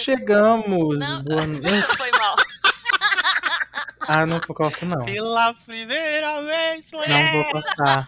[0.00, 0.98] Chegamos.
[0.98, 1.22] Não.
[1.24, 1.66] Boa noite.
[1.96, 2.36] Foi mal.
[4.12, 5.04] Ah, não corto não.
[5.04, 8.06] Pela primeira vez, foi Não vou cortar.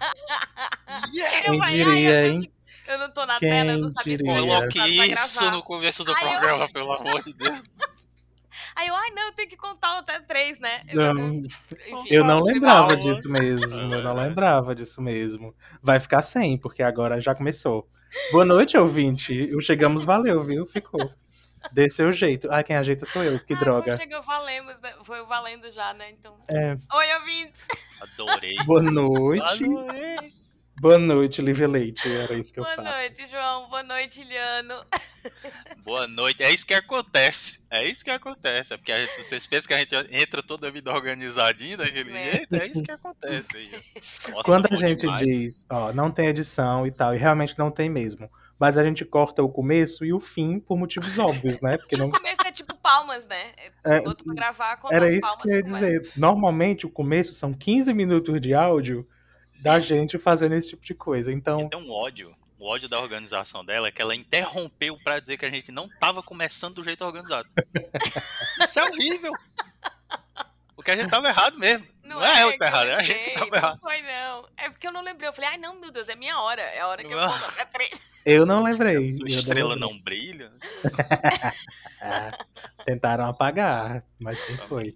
[1.14, 1.42] Yeah!
[1.42, 2.52] Quem diria, eu hein?
[2.88, 4.38] Eu não tô na Quem tela, eu não sabia se diria?
[4.40, 7.78] eu Coloque ia pra isso no começo do Ai, eu- programa, pelo amor de Deus.
[8.74, 10.82] Aí eu, ai não, eu tenho que contar até três, né?
[10.92, 11.48] Não, Enfim,
[12.08, 13.80] eu não lembrava disso mesmo.
[13.94, 15.54] Eu não lembrava disso mesmo.
[15.82, 17.86] Vai ficar sem, porque agora já começou.
[18.32, 19.54] Boa noite, ouvinte.
[19.54, 20.66] O Chegamos valeu, viu?
[20.66, 21.12] Ficou.
[21.70, 22.48] Dê seu jeito.
[22.50, 23.96] Ah, quem ajeita sou eu, que Ah, droga.
[23.96, 24.92] Chegou valemos, né?
[25.04, 26.10] Foi o valendo já, né?
[26.10, 26.36] Então.
[26.52, 27.66] É, Oi, ouvintes!
[28.00, 28.56] Adorei.
[28.64, 29.64] boa noite.
[29.64, 30.32] Adorei.
[30.80, 32.10] Boa noite, Livre Leite.
[32.10, 32.88] Era isso que eu Boa falo.
[32.88, 33.68] noite, João.
[33.68, 34.84] Boa noite, Liano.
[35.84, 36.42] Boa noite.
[36.42, 37.64] É isso que acontece.
[37.70, 38.74] É isso que acontece.
[38.74, 42.16] É porque a gente- vocês pensam que a gente entra toda a vida organizadinho daquele
[42.16, 42.32] É.
[42.32, 42.54] jeito?
[42.56, 43.56] É isso que acontece.
[43.56, 43.70] aí.
[44.32, 45.20] Nossa, Quando a gente demais.
[45.20, 48.28] diz, ó, não tem edição e tal, e realmente não tem mesmo.
[48.62, 51.78] Mas a gente corta o começo e o fim por motivos óbvios, né?
[51.78, 52.06] Porque não.
[52.06, 53.50] o começo é tipo palmas, né?
[53.82, 55.84] É, Boto pra gravar com Era as isso palmas que eu ia começa.
[55.84, 56.12] dizer.
[56.16, 59.04] Normalmente o começo são 15 minutos de áudio
[59.58, 61.32] da gente fazendo esse tipo de coisa.
[61.32, 62.32] Então, Tem um ódio.
[62.56, 65.88] O ódio da organização dela é que ela interrompeu pra dizer que a gente não
[65.98, 67.48] tava começando do jeito organizado.
[68.62, 69.32] Isso é horrível.
[70.76, 71.84] Porque a gente tava errado mesmo.
[72.04, 73.80] Não, é eu que tá errado, é a gente que tava Não errado.
[73.80, 74.48] foi, não.
[74.56, 75.28] É porque eu não lembrei.
[75.28, 76.60] Eu falei, ai, não, meu Deus, é minha hora.
[76.62, 78.00] É a hora que eu conto até três.
[78.26, 78.96] eu não lembrei.
[79.12, 80.52] Sua Eu estrela não não brilha.
[82.00, 82.36] Ah,
[82.84, 84.94] tentaram apagar, mas quem foi?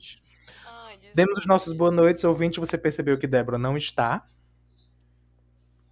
[0.66, 0.98] Ai.
[1.14, 2.60] Demos os nossos boa noites, ouvinte.
[2.60, 4.26] Você percebeu que Débora não está.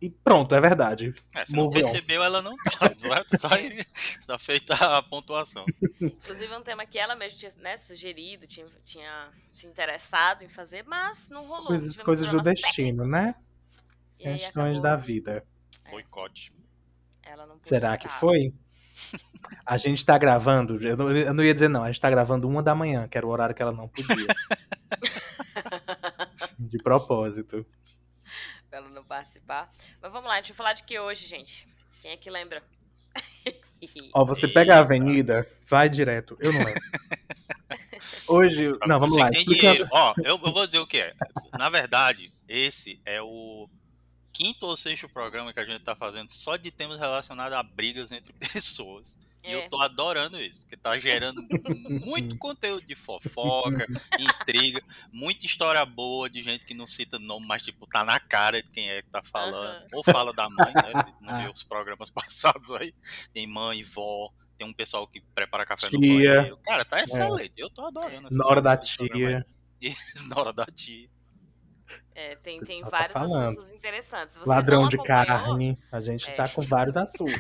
[0.05, 1.15] E pronto, é verdade.
[1.34, 2.91] É, se não percebeu, ela não tá.
[3.41, 3.48] Tá,
[4.26, 5.65] tá feita a pontuação.
[5.98, 10.84] Inclusive, um tema que ela mesma tinha né, sugerido, tinha, tinha se interessado em fazer,
[10.87, 11.69] mas não rolou.
[11.69, 13.10] Coisas, coisas do destino, técnicos.
[13.10, 13.34] né?
[14.19, 15.42] E Questões acabou- da vida.
[15.87, 15.91] É.
[15.91, 16.53] Boicote.
[17.22, 18.53] Ela não pôde Será que foi?
[19.65, 22.47] A gente tá gravando, eu não, eu não ia dizer não, a gente tá gravando
[22.47, 24.26] uma da manhã, que era o horário que ela não podia.
[26.59, 27.65] De propósito.
[28.74, 29.72] Pra ela não participar.
[30.02, 31.68] Mas vamos lá, a gente vai falar de que hoje, gente?
[32.02, 32.60] Quem é que lembra?
[34.12, 36.36] Ó, você pega a avenida, vai direto.
[36.40, 36.82] Eu não lembro.
[38.26, 38.72] Hoje.
[38.86, 39.88] Não, vamos Você lá.
[39.92, 41.14] Ó, eu, eu vou dizer o que é.
[41.56, 43.68] Na verdade, esse é o
[44.32, 48.10] quinto ou sexto programa que a gente tá fazendo só de temas relacionados a brigas
[48.10, 49.16] entre pessoas.
[49.44, 49.65] E É.
[49.65, 51.43] eu tô adorando isso, porque tá gerando
[52.05, 53.87] muito conteúdo de fofoca,
[54.19, 54.82] intriga,
[55.12, 58.71] muita história boa de gente que não cita nome, mas tipo, tá na cara de
[58.71, 59.77] quem é que tá falando.
[59.77, 59.87] Aham.
[59.93, 61.03] Ou fala da mãe, né?
[61.04, 62.94] Se não viu os programas passados aí.
[63.34, 66.34] Tem mãe, vó, tem um pessoal que prepara café no Tia.
[66.41, 66.56] banheiro.
[66.65, 67.53] Cara, tá excelente.
[67.56, 69.44] Eu tô adorando essa Nora da esse programa
[69.81, 69.94] tia.
[70.31, 71.10] Na hora da tia.
[72.15, 73.49] É, tem, tem tá vários falando.
[73.49, 74.37] assuntos interessantes.
[74.37, 75.78] Você Ladrão de carne.
[75.93, 76.33] A gente É.
[76.34, 77.34] tá com vários assuntos.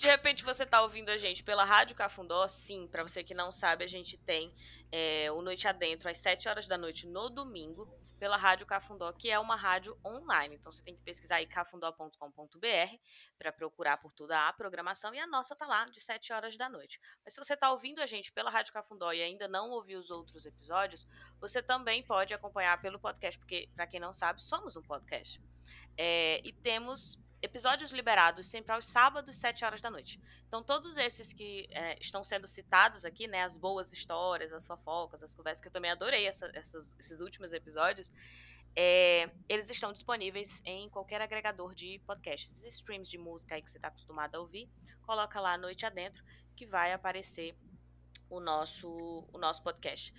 [0.00, 3.52] De repente você tá ouvindo a gente pela Rádio Cafundó, sim, pra você que não
[3.52, 4.50] sabe, a gente tem
[4.90, 7.86] é, o Noite Adentro às 7 horas da noite no domingo,
[8.18, 10.54] pela Rádio Cafundó, que é uma rádio online.
[10.54, 12.96] Então você tem que pesquisar aí cafundó.com.br
[13.38, 16.70] para procurar por toda a programação e a nossa tá lá de 7 horas da
[16.70, 16.98] noite.
[17.22, 20.10] Mas se você tá ouvindo a gente pela Rádio Cafundó e ainda não ouviu os
[20.10, 21.06] outros episódios,
[21.38, 25.38] você também pode acompanhar pelo podcast, porque para quem não sabe, somos um podcast.
[25.94, 30.20] É, e temos episódios liberados sempre aos sábados, 7 horas da noite.
[30.46, 35.22] Então, todos esses que é, estão sendo citados aqui, né, as boas histórias, as fofocas,
[35.22, 38.12] as conversas, que eu também adorei essa- essas- esses últimos episódios,
[38.76, 42.64] é, eles estão disponíveis em qualquer agregador de podcasts.
[42.64, 44.70] Streams de música aí que você está acostumado a ouvir,
[45.02, 46.22] coloca lá Noite Adentro,
[46.54, 47.56] que vai aparecer
[48.28, 50.14] o nosso, o nosso podcast.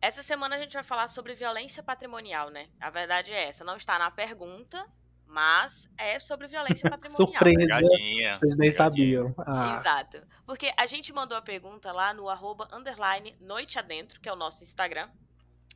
[0.00, 2.68] Essa semana a gente vai falar sobre violência patrimonial, né?
[2.78, 4.86] A verdade é essa, não está na pergunta,
[5.34, 7.32] mas é sobre violência patrimonial.
[7.32, 7.58] Surpresa.
[7.58, 8.38] Pegadinha.
[8.38, 8.72] Vocês nem pegadinha.
[8.72, 9.34] sabiam.
[9.38, 10.22] Ah, Exato.
[10.46, 14.36] Porque a gente mandou a pergunta lá no arroba underline noite adentro, que é o
[14.36, 15.10] nosso Instagram.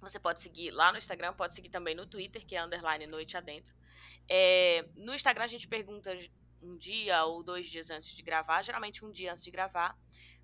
[0.01, 3.37] Você pode seguir lá no Instagram, pode seguir também no Twitter, que é underline noite
[3.37, 3.75] adentro.
[4.29, 6.17] É, no Instagram a gente pergunta
[6.63, 9.99] um dia ou dois dias antes de gravar, geralmente um dia antes de gravar.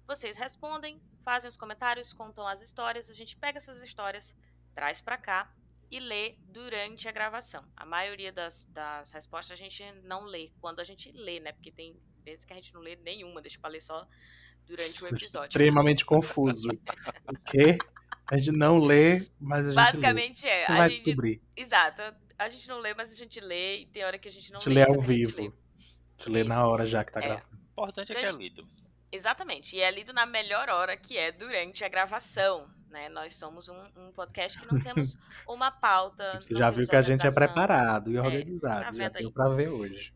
[0.09, 4.35] Vocês respondem, fazem os comentários, contam as histórias, a gente pega essas histórias,
[4.75, 5.55] traz pra cá
[5.91, 7.65] e lê durante a gravação.
[7.77, 11.53] A maioria das, das respostas a gente não lê quando a gente lê, né?
[11.53, 14.07] Porque tem vezes que a gente não lê nenhuma, deixa pra ler só
[14.67, 15.49] durante o episódio.
[15.49, 16.69] extremamente confuso.
[16.71, 17.77] O quê?
[18.31, 20.51] A gente não lê, mas a gente Basicamente lê.
[20.51, 20.67] é.
[20.67, 21.43] Você A vai gente, descobrir.
[21.57, 22.03] exato.
[22.39, 24.59] A gente não lê, mas a gente lê e tem hora que a gente não
[24.59, 24.85] A gente lê.
[24.85, 25.37] lê ao vivo.
[25.43, 25.49] lê.
[25.49, 25.51] A
[26.23, 26.49] gente lê Isso.
[26.49, 27.27] na hora já que tá É.
[27.27, 27.47] gravando.
[27.77, 28.67] O importante é que é lido.
[29.13, 29.77] Exatamente.
[29.77, 32.69] E é lido na melhor hora, que é durante a gravação.
[32.95, 33.09] Né?
[33.09, 35.17] Nós somos um, um podcast que não temos
[35.49, 36.41] uma pauta.
[36.41, 38.85] Você já viu que a gente é preparado e É, organizado.
[38.85, 40.15] tá já deu pra ver hoje.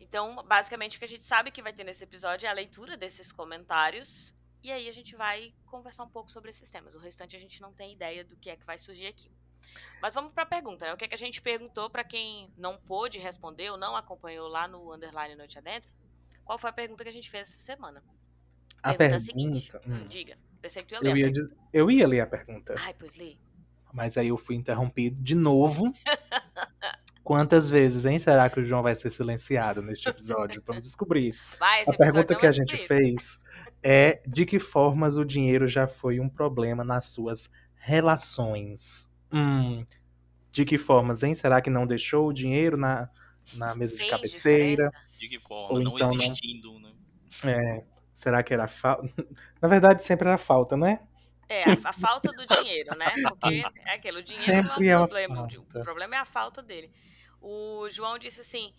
[0.00, 2.96] Então, basicamente, o que a gente sabe que vai ter nesse episódio é a leitura
[2.96, 4.34] desses comentários.
[4.64, 6.96] E aí a gente vai conversar um pouco sobre esses temas.
[6.96, 9.30] O restante a gente não tem ideia do que é que vai surgir aqui.
[10.00, 10.92] Mas vamos para a pergunta, né?
[10.92, 14.48] O que, é que a gente perguntou para quem não pôde responder ou não acompanhou
[14.48, 15.88] lá no Underline Noite Adentro?
[16.44, 18.02] Qual foi a pergunta que a gente fez essa semana?
[18.82, 19.14] A pergunta, pergunta.
[19.14, 19.70] é a seguinte.
[19.86, 20.36] hum, Diga.
[20.62, 23.16] Pensei que tu ia ler eu, a ia, eu ia ler a pergunta, Ai, pois
[23.16, 23.36] lê.
[23.92, 25.92] mas aí eu fui interrompido de novo.
[27.24, 28.18] Quantas vezes, hein?
[28.18, 30.62] Será que o João vai ser silenciado neste episódio?
[30.66, 31.36] Vamos descobrir.
[31.58, 32.86] Vai, A pergunta que é a gente sobre isso.
[32.88, 33.40] fez
[33.82, 39.08] é de que formas o dinheiro já foi um problema nas suas relações?
[39.32, 39.86] Hum,
[40.50, 41.34] de que formas, hein?
[41.34, 43.08] Será que não deixou o dinheiro na,
[43.54, 44.90] na mesa de Fez cabeceira?
[44.90, 45.18] diferença?
[45.18, 45.78] De que forma?
[45.78, 46.90] Ou não então não- existindo, né?
[47.44, 49.02] É, será que era falta?
[49.60, 51.00] Na verdade, sempre era falta, né?
[51.48, 53.12] É, a, a falta do dinheiro, né?
[53.28, 55.42] Porque é aquilo, o dinheiro Sempre não é é uma um problema.
[55.42, 56.90] O, o problema é a falta dele.
[57.40, 58.72] O João disse assim,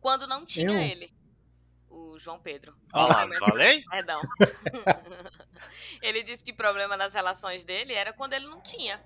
[0.00, 0.80] quando não tinha Eu?
[0.80, 1.12] ele.
[1.90, 2.74] O João Pedro.
[2.92, 3.82] Olha lá, falei?
[3.90, 4.20] Perdão.
[6.02, 9.00] ele disse que o problema nas relações dele era quando ele não tinha.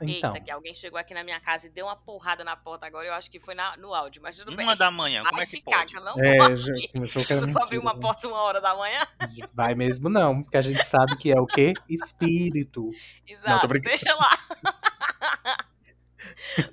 [0.00, 2.86] Então, Eita, que alguém chegou aqui na minha casa e deu uma porrada na porta
[2.86, 3.06] agora.
[3.06, 4.64] Eu acho que foi na- no áudio, mas tudo bem.
[4.64, 5.92] Uma da manhã, como Vai é que ficar, pode?
[5.92, 8.00] que eu não é, vou já começou que era Eu vou abrir mentira, uma né?
[8.00, 9.06] porta uma hora da manhã.
[9.52, 11.74] Vai mesmo não, porque a gente sabe que é o quê?
[11.88, 12.90] Espírito.
[13.26, 13.90] Exato, brincando.
[13.96, 14.30] deixa lá.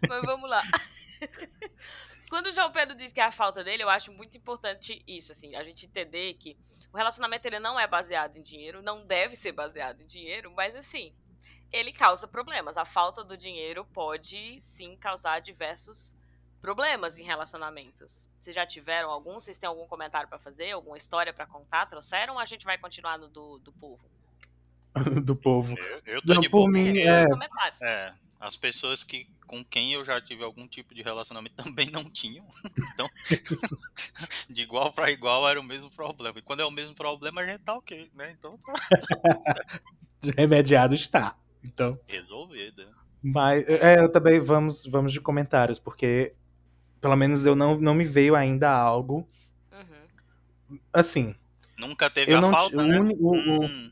[0.08, 0.64] Mas vamos lá.
[2.30, 5.34] Quando o João Pedro diz que é a falta dele, eu acho muito importante isso,
[5.34, 6.58] assim, a gente entender que
[6.94, 10.76] o relacionamento ele não é baseado em dinheiro, não deve ser baseado em dinheiro, mas
[10.76, 11.14] assim,
[11.72, 12.78] ele causa problemas.
[12.78, 16.16] A falta do dinheiro pode sim causar diversos
[16.60, 18.30] problemas em relacionamentos.
[18.40, 19.36] Vocês já tiveram algum?
[19.36, 20.72] Vocês têm algum comentário pra fazer?
[20.72, 21.88] Alguma história pra contar?
[21.88, 24.04] Trouxeram ou a gente vai continuar no do, do povo?
[25.24, 25.76] do povo.
[25.78, 26.72] Eu, eu tô Não, de por boa.
[26.72, 27.26] mim, É,
[27.82, 32.04] é, as pessoas que com quem eu já tive algum tipo de relacionamento também não
[32.04, 32.46] tinham.
[32.94, 33.10] Então,
[34.50, 36.38] de igual pra igual era o mesmo problema.
[36.40, 38.32] E quando é o mesmo problema, a gente tá ok, né?
[38.32, 38.74] Então tá
[40.38, 41.36] remediado está.
[41.64, 42.84] Então, resolvido.
[43.22, 46.34] mas é, eu também vamos vamos de comentários, porque
[47.00, 49.28] pelo menos eu não, não me veio ainda algo
[49.72, 50.78] Uhum.
[50.94, 51.36] assim.
[51.78, 53.00] Nunca teve a falta, né?
[53.20, 53.92] o- o- Hum,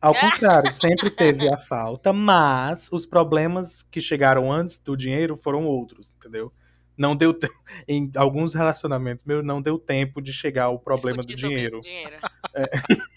[0.00, 5.64] Ao contrário, sempre teve a falta, mas os problemas que chegaram antes do dinheiro foram
[5.64, 6.52] outros, entendeu?
[6.96, 7.48] Não deu te-
[7.88, 11.80] em alguns relacionamentos meus não deu tempo de chegar o problema do Discutir sobre dinheiro.
[11.80, 12.16] dinheiro.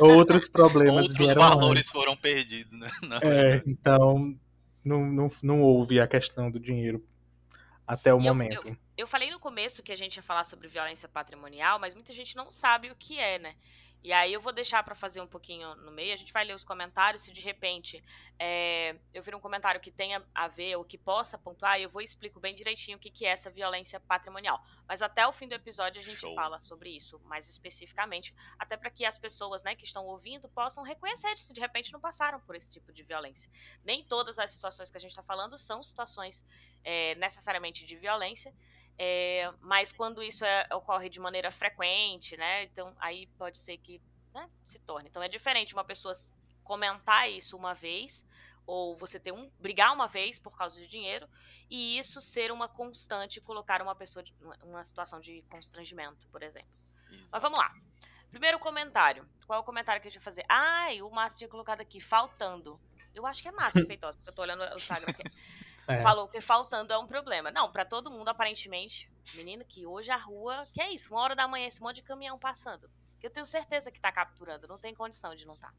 [0.00, 1.90] Outros problemas outros vieram valores antes.
[1.90, 2.88] foram perdidos, né?
[3.22, 4.36] É, então
[4.84, 7.04] não, não, não houve a questão do dinheiro
[7.86, 8.76] até o E eu- momento.
[8.96, 12.34] Eu falei no começo que a gente ia falar sobre violência patrimonial, mas muita gente
[12.36, 13.54] não sabe o que é, né?
[14.02, 16.12] E aí eu vou deixar pra fazer um pouquinho no meio.
[16.12, 17.22] A gente vai ler os comentários.
[17.22, 18.02] Se de repente
[18.38, 22.00] é, eu vir um comentário que tenha a ver ou que possa pontuar, eu vou
[22.00, 24.64] explico bem direitinho o que, que é essa violência patrimonial.
[24.86, 26.34] Mas até o fim do episódio a gente Show.
[26.34, 30.84] fala sobre isso mais especificamente, até para que as pessoas, né, que estão ouvindo possam
[30.84, 33.50] reconhecer se de repente não passaram por esse tipo de violência.
[33.84, 36.46] Nem todas as situações que a gente está falando são situações
[36.84, 38.54] é, necessariamente de violência.
[38.98, 42.64] É, mas quando isso é- ocorre de maneira frequente, né?
[42.64, 44.00] Então aí pode ser que
[44.34, 45.08] né, se torne.
[45.08, 46.12] Então é diferente uma pessoa
[46.64, 48.24] comentar isso uma vez,
[48.66, 49.50] ou você ter um.
[49.58, 51.28] brigar uma vez por causa de dinheiro,
[51.70, 56.68] e isso ser uma constante, colocar uma pessoa de, numa situação de constrangimento, por exemplo.
[57.32, 57.72] Mas vamos lá.
[58.30, 59.26] Primeiro comentário.
[59.46, 60.44] Qual é o comentário que a gente vai fazer?
[60.48, 62.78] Ai, o Márcio tinha colocado aqui, faltando.
[63.14, 65.22] Eu acho que é Márcio Feitosa, porque eu tô olhando o Instagram aqui.
[65.88, 66.02] É.
[66.02, 67.50] Falou que faltando é um problema.
[67.50, 69.10] Não, pra todo mundo, aparentemente.
[69.34, 70.66] Menino, que hoje a rua.
[70.72, 71.12] Que é isso?
[71.14, 72.90] Uma hora da manhã, esse monte de caminhão passando.
[73.18, 74.68] Que eu tenho certeza que tá capturando.
[74.68, 75.72] Não tem condição de não tá.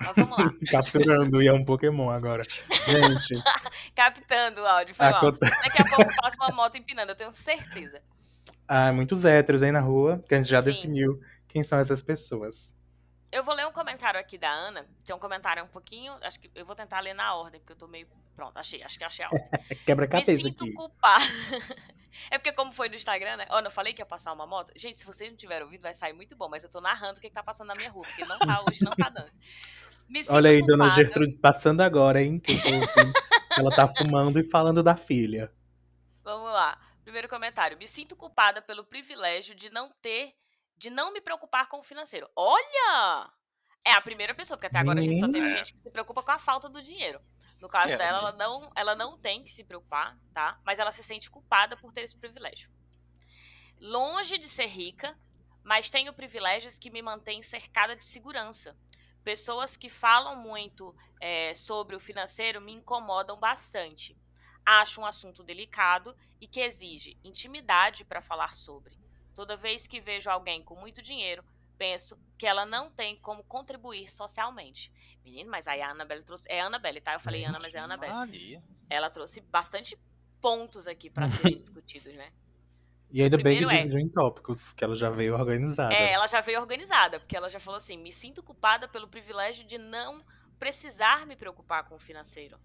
[0.00, 0.50] Mas vamos lá.
[0.70, 2.42] Capturando e é um Pokémon agora.
[2.44, 3.34] Gente,
[3.94, 4.94] Captando o áudio.
[4.94, 5.16] Foi mal.
[5.18, 8.02] aconte- Daqui a pouco passa uma moto empinando, eu tenho certeza.
[8.66, 10.72] ah, muitos héteros aí na rua, que a gente já Sim.
[10.72, 12.74] definiu quem são essas pessoas.
[13.32, 14.86] Eu vou ler um comentário aqui da Ana.
[15.04, 16.12] Tem um comentário um pouquinho.
[16.20, 18.06] Acho que eu vou tentar ler na ordem, porque eu tô meio.
[18.36, 18.82] Pronto, achei.
[18.82, 19.48] Acho que achei a ordem.
[19.70, 20.72] É Me quebra-cabeça sinto aqui.
[20.74, 21.24] culpada.
[22.30, 23.46] É porque como foi no Instagram, né?
[23.48, 24.70] Ó, não falei que ia passar uma moto?
[24.76, 26.46] Gente, se vocês não tiverem ouvido, vai sair muito bom.
[26.46, 28.04] Mas eu tô narrando o que, que tá passando na minha rua.
[28.04, 29.32] Porque não tá hoje, não tá dando.
[30.10, 30.94] Me sinto Olha aí, dona culpada.
[30.94, 32.38] Gertrude passando agora, hein?
[32.38, 32.82] que eu.
[33.58, 35.50] Ela tá fumando e falando da filha.
[36.22, 36.78] Vamos lá.
[37.02, 37.78] Primeiro comentário.
[37.78, 40.34] Me sinto culpada pelo privilégio de não ter...
[40.82, 42.28] De não me preocupar com o financeiro.
[42.34, 43.32] Olha!
[43.84, 45.58] É a primeira pessoa, porque até agora a gente só teve Menina.
[45.58, 47.20] gente que se preocupa com a falta do dinheiro.
[47.60, 48.38] No caso É, dela, ela né?
[48.38, 50.60] não, ela não tem que se preocupar, tá?
[50.64, 52.68] Mas ela se sente culpada por ter esse privilégio.
[53.78, 55.16] Longe de ser rica,
[55.62, 58.76] mas tenho privilégios que me mantêm cercada de segurança.
[59.22, 64.16] Pessoas que falam muito é, sobre o financeiro me incomodam bastante.
[64.66, 69.01] Acho um assunto delicado e que exige intimidade para falar sobre.
[69.34, 71.44] Toda vez que vejo alguém com muito dinheiro,
[71.78, 74.92] penso que ela não tem como contribuir socialmente.
[75.24, 76.50] Menino, mas aí a Annabelle trouxe.
[76.50, 77.14] É a Annabelle, tá?
[77.14, 78.12] Eu falei Ana, mas é a Annabelle.
[78.12, 78.62] Maria.
[78.88, 79.98] Ela trouxe bastante
[80.40, 82.32] pontos aqui para serem discutidos, né?
[83.10, 85.92] E ainda bem que é- dividiu em tópicos, que ela já veio organizada.
[85.92, 89.66] É, ela já veio organizada, porque ela já falou assim: me sinto culpada pelo privilégio
[89.66, 90.24] de não
[90.58, 92.58] precisar me preocupar com o financeiro.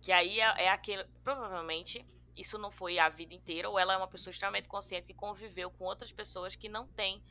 [0.00, 1.04] Que aí é, é aquele.
[1.22, 2.06] Provavelmente,
[2.40, 5.70] isso não foi a vida inteira, ou ela é uma pessoa extremamente consciente que conviveu
[5.70, 7.22] com outras pessoas que não têm.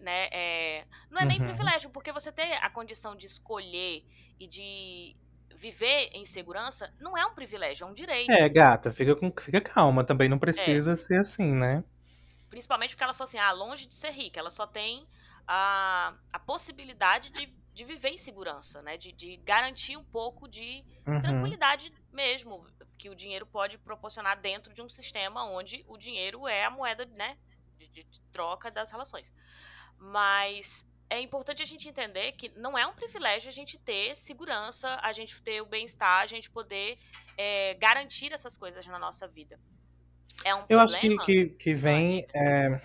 [0.00, 1.42] Né, é, não é nem Uhum.
[1.42, 4.04] privilégio, porque você ter a condição de escolher
[4.40, 5.16] e de
[5.54, 8.40] viver em segurança não é um privilégio, é um direito.
[8.40, 11.84] É, gata, fica, com, fica calma, também não precisa ser assim, né?
[12.48, 15.06] Principalmente porque ela falou assim: ah, longe de ser rica, ela só tem
[15.46, 18.96] a, a possibilidade de, de viver em segurança, né?
[18.96, 21.56] De, de garantir um pouco de Uhum.
[21.56, 22.66] tranquilidade mesmo,
[23.02, 27.04] que o dinheiro pode proporcionar dentro de um sistema onde o dinheiro é a moeda,
[27.22, 27.36] né?
[27.76, 29.28] De, de- de troca das relações.
[29.98, 34.88] Mas é importante a gente entender que não é um privilégio a gente ter segurança,
[35.02, 36.96] a gente ter o bem-estar, a gente poder
[37.36, 39.58] é, garantir essas coisas na nossa vida.
[40.44, 41.24] É um Eu acho que, problema.
[41.26, 42.80] que, que vem, é,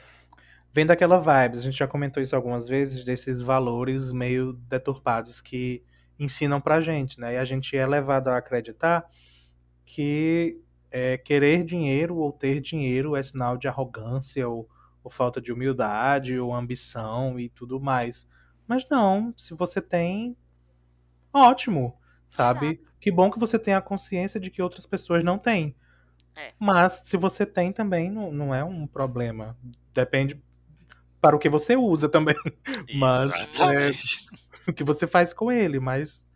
[0.73, 5.83] vem daquela vibes, a gente já comentou isso algumas vezes, desses valores meio deturpados que
[6.17, 7.35] ensinam pra gente, né?
[7.35, 9.07] E a gente é levado a acreditar
[9.87, 14.69] que é, querer dinheiro ou ter dinheiro é sinal de arrogância ou,
[15.01, 18.27] ou falta de humildade ou ambição e tudo mais.
[18.67, 20.35] Mas não, se você tem,
[21.33, 22.81] ótimo, sabe?
[22.99, 25.73] Que bom que você tem a consciência de que outras pessoas não têm.
[26.35, 26.51] É.
[26.59, 29.57] Mas se você tem também, não, não é um problema.
[29.93, 30.39] Depende
[31.21, 32.35] para o que você usa também,
[32.93, 36.27] Mas, é, o que você faz com ele, mas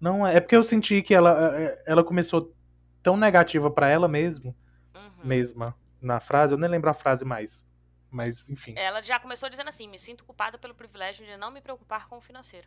[0.00, 0.36] não é.
[0.36, 2.54] É porque eu senti que ela, ela começou
[3.02, 4.54] tão negativa pra ela mesmo,
[4.94, 5.24] Uhum.
[5.24, 6.54] mesma, na frase.
[6.54, 7.68] Eu nem lembro a frase mais.
[8.10, 8.74] Mas, enfim.
[8.76, 12.16] Ela já começou dizendo assim: me sinto culpada pelo privilégio de não me preocupar com
[12.16, 12.66] o financeiro.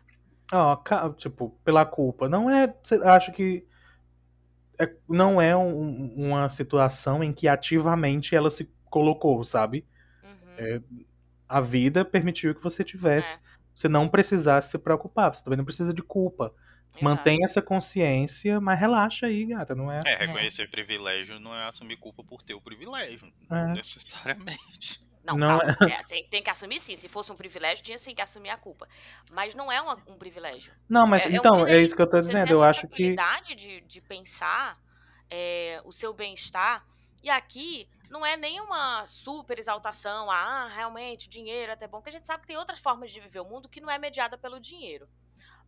[0.86, 2.30] Ca- tipo, pela culpa.
[2.30, 2.74] Não é.
[3.06, 3.66] Acho que.
[4.80, 9.86] é- não é um- uma situação em que ativamente ela se colocou, sabe?
[10.24, 10.54] Uhum.
[10.58, 10.82] É,
[11.50, 13.36] A vida permitiu que você tivesse.
[13.38, 13.40] É.
[13.76, 15.34] Você não precisasse se preocupar.
[15.36, 16.52] Você também não precisa de culpa.
[16.94, 17.04] Exato.
[17.04, 19.74] Mantenha essa consciência, mas relaxa aí, gata.
[19.74, 20.10] Não é assim.
[20.10, 23.34] É, reconhecer privilégio não é assumir culpa por ter o privilégio.
[23.52, 23.74] É.
[23.74, 25.02] Necessariamente.
[25.24, 25.78] Não, Não calma.
[25.90, 26.96] É, tem, tem que assumir sim.
[26.98, 28.88] Se fosse um privilégio, tinha sim que assumir a culpa.
[29.32, 30.74] Mas não é uma- um privilégio.
[30.88, 32.52] Não, mas É- é um então, é isso que eu tô dizendo.
[32.52, 32.88] Eu acho que.
[33.16, 34.78] tranquilidade de, de pensar
[35.30, 36.86] é, o seu bem-estar.
[37.24, 40.30] E aqui não é nenhuma super exaltação.
[40.30, 41.98] Ah, realmente, dinheiro é até bom.
[42.00, 43.98] Porque a gente sabe que tem outras formas de viver o mundo que não é
[43.98, 45.08] mediada pelo dinheiro.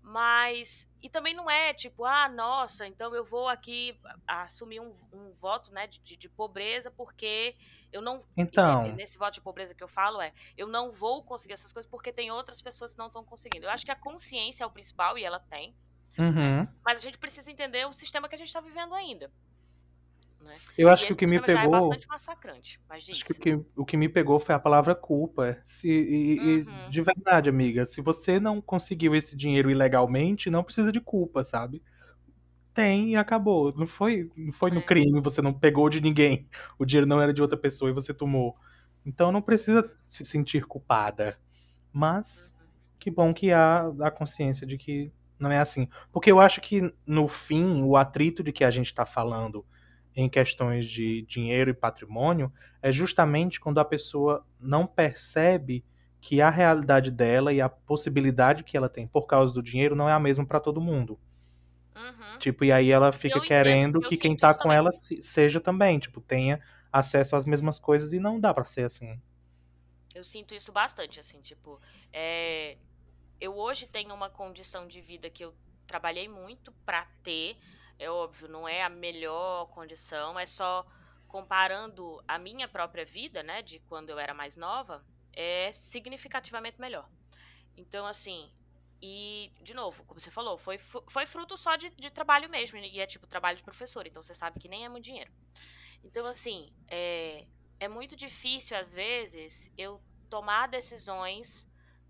[0.08, 0.88] Mas.
[1.02, 5.72] E também não é tipo, ah, nossa, então eu vou aqui assumir um, um voto
[5.72, 7.56] né, de, de- pobreza porque
[7.92, 8.22] eu não.
[8.38, 8.92] Então.
[8.94, 12.14] Nesse voto de pobreza que eu falo é, eu não vou conseguir essas coisas porque
[12.14, 13.66] tem outras pessoas que não estão conseguindo.
[13.66, 15.76] Eu acho que a consciência é o principal e ela tem.
[16.20, 16.68] Uhum.
[16.84, 19.32] Mas a gente precisa entender o sistema que a gente está vivendo ainda.
[20.46, 20.56] Né?
[20.78, 21.72] Eu acho e que o que me já é pegou.
[21.72, 22.80] bastante massacrante.
[22.88, 23.10] Mas.
[23.10, 25.58] Acho que o que, o que me pegou foi a palavra culpa.
[25.66, 26.90] Se, e, e- Uhum.
[26.90, 31.82] de verdade, amiga, se você não conseguiu esse dinheiro ilegalmente, não precisa de culpa, sabe?
[32.74, 33.74] Tem e acabou.
[33.75, 34.84] Não foi, não foi no É.
[34.84, 36.48] crime, você não pegou de ninguém.
[36.78, 38.56] O dinheiro não era de outra pessoa e você tomou.
[39.06, 41.38] Então não precisa se sentir culpada.
[41.94, 42.54] Mas
[43.00, 45.88] que bom que há a consciência de que não é assim.
[46.12, 49.66] Porque eu acho que, no fim, o atrito de que a gente está falando
[50.15, 55.84] em questões de dinheiro e patrimônio é justamente quando a pessoa não percebe
[56.22, 60.10] que a realidade dela e a possibilidade que ela tem por causa do dinheiro não
[60.10, 61.19] é a mesma para todo mundo.
[61.95, 62.39] Uhum.
[62.39, 64.72] Tipo, e aí ela fica Eu entendo, querendo eu que quem tá com também.
[64.72, 68.84] ela se- seja também, tipo, tenha acesso às mesmas coisas e não dá pra ser
[68.84, 69.19] assim.
[70.13, 71.79] Eu sinto isso bastante, assim, tipo,
[72.13, 72.77] é,
[73.39, 75.55] eu hoje tenho uma condição de vida que eu
[75.88, 77.57] trabalhei muito pra ter,
[77.98, 80.86] é óbvio, não é a melhor condição, é só
[81.28, 87.10] comparando a minha própria vida, né, de quando eu era mais nova, é significativamente melhor.
[87.75, 88.52] Então, assim,
[89.02, 93.00] e, de novo, como você falou, foi, foi fruto só de, de trabalho mesmo, e
[93.00, 95.32] é tipo trabalho de professor, então você sabe que nem é muito dinheiro.
[96.04, 97.46] Então, assim, é,
[97.80, 101.68] é muito difícil, às vezes, eu tomar decisões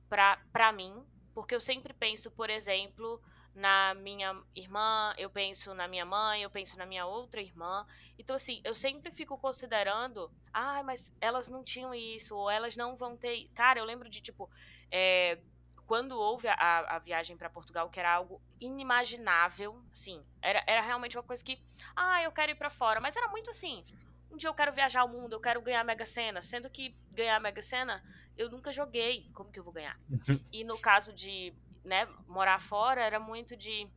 [0.08, 3.22] pra mim, porque eu sempre penso, por exemplo,
[3.56, 7.86] na minha irmã, eu penso na minha mãe, eu penso na minha outra irmã.
[8.20, 12.98] Então, assim, eu sempre fico considerando, ah, mas elas não tinham isso, ou elas não
[12.98, 13.50] vão ter.
[13.56, 14.50] Cara, eu lembro de, tipo,
[14.92, 15.40] é,
[15.88, 21.18] quando houve a, a viagem para Portugal, que era algo inimaginável, assim, era, era realmente
[21.18, 21.58] uma coisa que,
[21.96, 23.86] ah, eu quero ir para fora, mas era muito assim,
[24.30, 26.96] um dia eu quero viajar ao mundo, eu quero ganhar a Mega Sena, sendo que
[27.12, 28.04] ganhar a Mega Sena
[28.38, 29.98] eu nunca joguei, como que eu vou ganhar?
[30.10, 30.40] Uhum.
[30.52, 31.54] E no caso de,
[31.86, 33.88] né, morar fora era muito de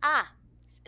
[0.00, 0.34] ah,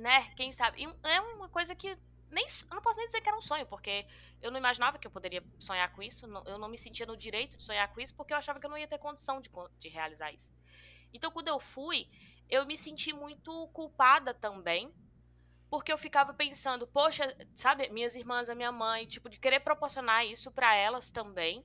[0.01, 0.83] né, quem sabe?
[0.83, 1.97] E é uma coisa que
[2.31, 4.07] nem eu não posso nem dizer que era um sonho, porque
[4.43, 7.57] eu não imaginava que eu poderia sonhar com isso, eu não me sentia no direito
[7.57, 9.49] de sonhar com isso, porque eu achava que eu não ia ter condição de,
[9.79, 10.53] de realizar isso.
[11.13, 12.11] Então, quando eu fui,
[12.51, 14.93] eu me senti muito culpada também,
[15.71, 20.27] porque eu ficava pensando, poxa, sabe, minhas irmãs, a minha mãe, tipo, de querer proporcionar
[20.27, 21.65] isso para elas também.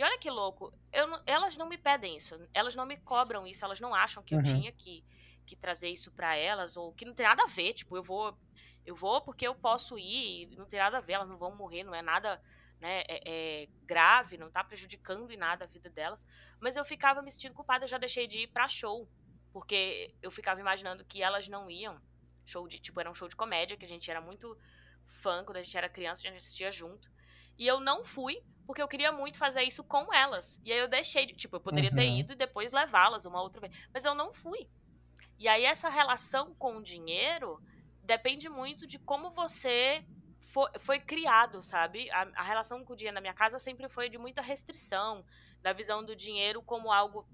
[0.00, 3.62] E olha que louco, eu, elas não me pedem isso, elas não me cobram isso,
[3.62, 4.40] elas não acham que uhum.
[4.40, 5.04] eu tinha que,
[5.44, 8.34] que trazer isso para elas, ou que não tem nada a ver, tipo, eu vou
[8.86, 11.84] eu vou porque eu posso ir, não tem nada a ver, elas não vão morrer,
[11.84, 12.40] não é nada
[12.80, 16.26] né, é, é grave, não tá prejudicando em nada a vida delas.
[16.58, 19.06] Mas eu ficava me sentindo culpada, eu já deixei de ir pra show,
[19.52, 22.00] porque eu ficava imaginando que elas não iam.
[22.46, 24.56] Show de, tipo, era um show de comédia, que a gente era muito
[25.06, 27.10] fã quando a gente era criança, a gente assistia junto.
[27.58, 30.60] E eu não fui, porque eu queria muito fazer isso com elas.
[30.64, 31.96] E aí eu deixei, de, tipo, eu poderia uhum.
[31.96, 33.76] ter ido e depois levá-las uma outra vez.
[33.92, 34.70] Mas eu não fui.
[35.36, 37.60] E aí essa relação com o dinheiro
[38.04, 40.04] depende muito de como você
[40.38, 42.08] foi, foi criado, sabe?
[42.12, 45.24] A, a, relação com o dinheiro na minha casa sempre foi de muita restrição,
[45.60, 47.26] da visão do dinheiro como algo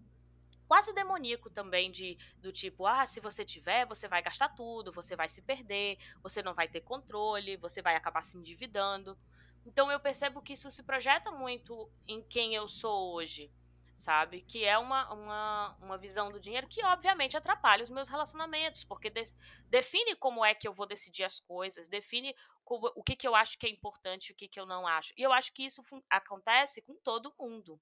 [0.67, 5.15] quase demoníaco também, de do tipo, ah, se você tiver, você vai gastar tudo, você
[5.15, 9.19] vai se perder, você não vai ter controle, você vai acabar se endividando.
[9.67, 13.53] Então eu percebo que isso se projeta muito em quem eu sou hoje
[13.97, 14.43] sabe?
[14.43, 19.11] Que é uma, uma, uma visão do dinheiro que, obviamente, atrapalha os meus relacionamentos, porque
[19.11, 19.25] de,
[19.69, 23.35] define como é que eu vou decidir as coisas, define como, o que, que eu
[23.35, 25.13] acho que é importante e o que, que eu não acho.
[25.17, 27.81] E eu acho que isso acontece com todo mundo,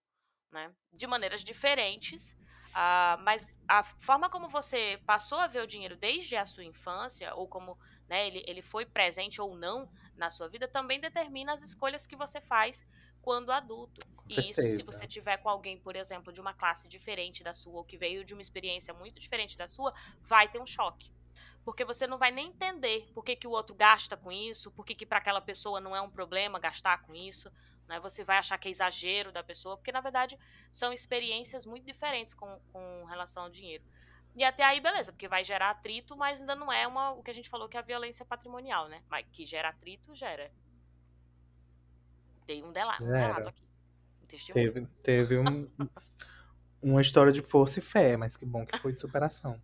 [0.51, 0.73] né?
[0.93, 2.33] De maneiras diferentes,
[2.71, 7.35] uh, mas a forma como você passou a ver o dinheiro desde a sua infância,
[7.35, 7.77] ou como
[8.09, 12.17] né, ele, ele foi presente ou não na sua vida, também determina as escolhas que
[12.17, 12.87] você faz
[13.23, 14.07] quando adulto.
[14.29, 17.79] e isso, se você tiver com alguém, por exemplo, de uma classe diferente da sua,
[17.79, 21.11] ou que veio de uma experiência muito diferente da sua, vai ter um choque.
[21.65, 24.85] Porque você não vai nem entender por que, que o outro gasta com isso, por
[24.85, 27.51] que, que para aquela pessoa não é um problema gastar com isso.
[27.89, 27.99] Né?
[28.01, 30.39] Você vai achar que é exagero da pessoa, porque na verdade
[30.73, 33.85] são experiências muito diferentes com, com relação ao dinheiro.
[34.35, 37.31] E até aí, beleza, porque vai gerar atrito, mas ainda não é uma, o que
[37.31, 39.03] a gente falou que é a violência patrimonial, né?
[39.09, 40.51] Mas que gera atrito, gera.
[42.45, 43.63] Dei um, dela, um relato aqui.
[44.23, 45.71] Um teve, teve um,
[46.83, 49.61] uma história de força e fé, mas que bom que foi de superação.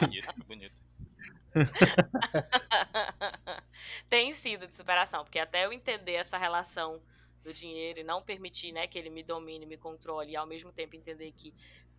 [0.00, 0.82] bonito, bonito.
[4.08, 7.00] Tem sido de superação, porque até eu entender essa relação
[7.42, 10.72] do dinheiro e não permitir né, que ele me domine, me controle, e ao mesmo
[10.72, 11.54] tempo entender que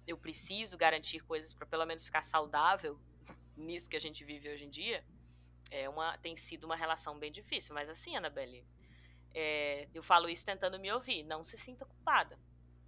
[0.08, 3.00] eu preciso garantir coisas para pelo menos ficar saudável
[3.56, 5.04] nisso que a gente vive hoje em dia,
[5.72, 7.74] é uma, tem sido uma relação bem difícil.
[7.74, 8.66] Mas assim, Annabelle,
[9.34, 11.24] é, eu falo isso tentando me ouvir.
[11.24, 12.38] Não se sinta culpada,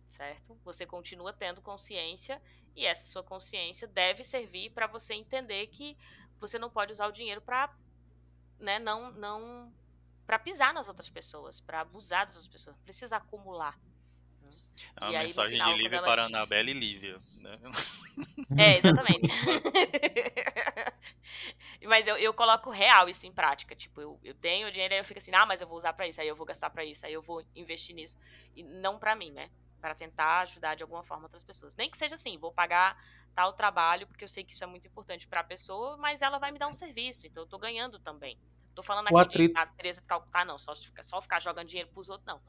[0.07, 0.57] certo?
[0.63, 2.41] Você continua tendo consciência
[2.75, 5.97] e essa sua consciência deve servir para você entender que
[6.39, 7.73] você não pode usar o dinheiro para,
[8.59, 9.73] né, não, não,
[10.25, 12.75] para pisar nas outras pessoas, para abusar das outras pessoas.
[12.83, 13.77] Precisa acumular.
[14.97, 16.35] É uma e mensagem final, de Lívia para diz...
[16.35, 17.19] Anabelle e Lívia.
[17.37, 17.59] Né?
[18.57, 19.27] É, exatamente.
[21.85, 23.75] mas eu, eu coloco real isso em prática.
[23.75, 26.07] Tipo, eu, eu tenho dinheiro e eu fico assim, ah, mas eu vou usar para
[26.07, 28.17] isso, aí eu vou gastar para isso, aí eu vou investir nisso.
[28.55, 29.49] E não para mim, né?
[29.81, 31.75] Para tentar ajudar de alguma forma outras pessoas.
[31.75, 32.97] Nem que seja assim, vou pagar
[33.33, 36.37] tal trabalho, porque eu sei que isso é muito importante para a pessoa, mas ela
[36.37, 38.37] vai me dar um serviço, então eu tô ganhando também.
[38.75, 39.53] Tô falando aqui atrito...
[39.53, 42.41] de a Tereza de Calcutá, não, só, só ficar jogando dinheiro pros outros, não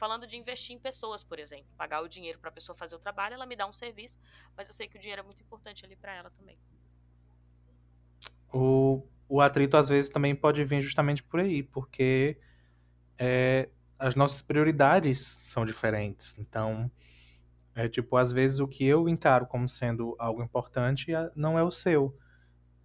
[0.00, 1.66] falando de investir em pessoas, por exemplo.
[1.76, 4.18] Pagar o dinheiro para a pessoa fazer o trabalho, ela me dá um serviço,
[4.56, 6.58] mas eu sei que o dinheiro é muito importante ali para ela também.
[8.50, 12.38] O, o atrito às vezes também pode vir justamente por aí, porque
[13.18, 16.34] é, as nossas prioridades são diferentes.
[16.38, 16.90] Então,
[17.74, 21.70] é tipo, às vezes o que eu encaro como sendo algo importante não é o
[21.70, 22.18] seu.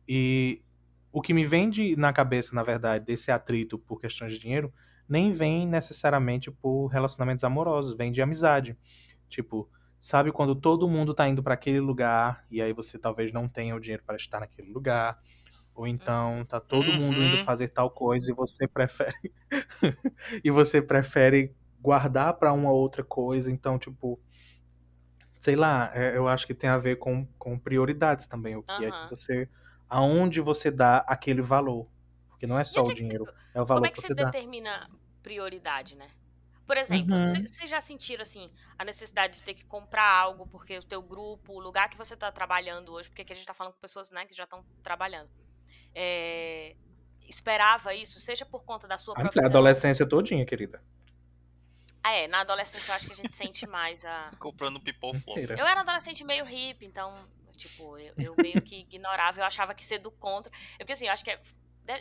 [0.05, 0.61] E
[1.15, 4.73] o que me vem de, na cabeça, na verdade, desse atrito por questões de dinheiro
[5.07, 8.77] nem vem necessariamente por relacionamentos amorosos, vem de amizade.
[9.29, 13.47] Tipo, sabe quando todo mundo tá indo para aquele lugar e aí você talvez não
[13.47, 15.17] tenha o dinheiro para estar naquele lugar,
[15.73, 16.97] ou então tá todo uhum.
[16.97, 19.31] mundo indo fazer tal coisa e você prefere
[20.43, 24.19] e você prefere guardar para uma outra coisa, então tipo,
[25.39, 28.73] sei lá, é, eu acho que tem a ver com, com prioridades também, o que
[28.73, 28.83] uhum.
[28.83, 29.49] é que você
[29.95, 31.87] aonde você dá aquele valor.
[32.29, 34.13] Porque não é só o dinheiro, você, é o valor Como é que, que você,
[34.13, 34.89] você determina
[35.23, 36.09] prioridade, né?
[36.67, 37.67] Por exemplo, vocês uhum.
[37.67, 41.59] já sentiram assim a necessidade de ter que comprar algo porque o teu grupo, o
[41.59, 44.25] lugar que você está trabalhando hoje, porque aqui a gente está falando com pessoas né,
[44.25, 45.29] que já estão trabalhando.
[45.93, 46.75] É,
[47.29, 49.45] esperava isso, seja por conta da sua A profissão.
[49.45, 50.83] adolescência todinha, querida.
[52.03, 54.31] Ah, é, na adolescência eu acho que a gente sente mais a.
[54.39, 55.37] Comprando pipoflop.
[55.37, 59.83] Eu era adolescente meio hippie, então, tipo, eu, eu meio que ignorava, eu achava que
[59.83, 60.51] ser do contra.
[60.75, 61.41] É porque assim, eu acho que é-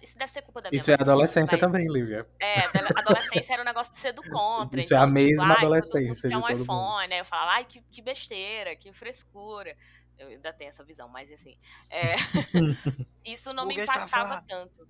[0.03, 1.03] isso deve ser culpa da minha Isso é mãe.
[1.03, 2.27] adolescência mas- também, Lívia.
[2.41, 2.61] É,
[2.99, 4.81] adolescência era um negócio de ser do contra.
[4.81, 6.63] Isso é a então, mesma ai, todo adolescência mundo um todo mundo.
[6.63, 7.21] iPhone, né?
[7.21, 9.77] Eu falava, ai, que, que besteira, que frescura.
[10.17, 11.59] Eu ainda tenho essa visão, mas assim.
[11.91, 12.15] é,
[13.25, 14.89] isso não me impactava tanto.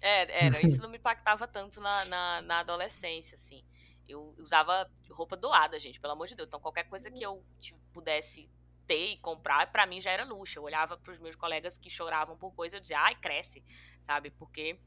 [0.00, 3.64] É, era, isso não me impactava tanto na, na, na adolescência, assim.
[4.06, 6.46] Eu usava roupa doada, gente, pelo amor de Deus.
[6.46, 8.48] Então, qualquer coisa que eu tipo, pudesse
[8.88, 10.58] ter e comprar, pra mim já era luxo.
[10.58, 13.62] Eu olhava pros meus colegas que choravam por coisa, eu dizia, ai, cresce,
[14.02, 14.30] sabe?
[14.30, 14.80] Porque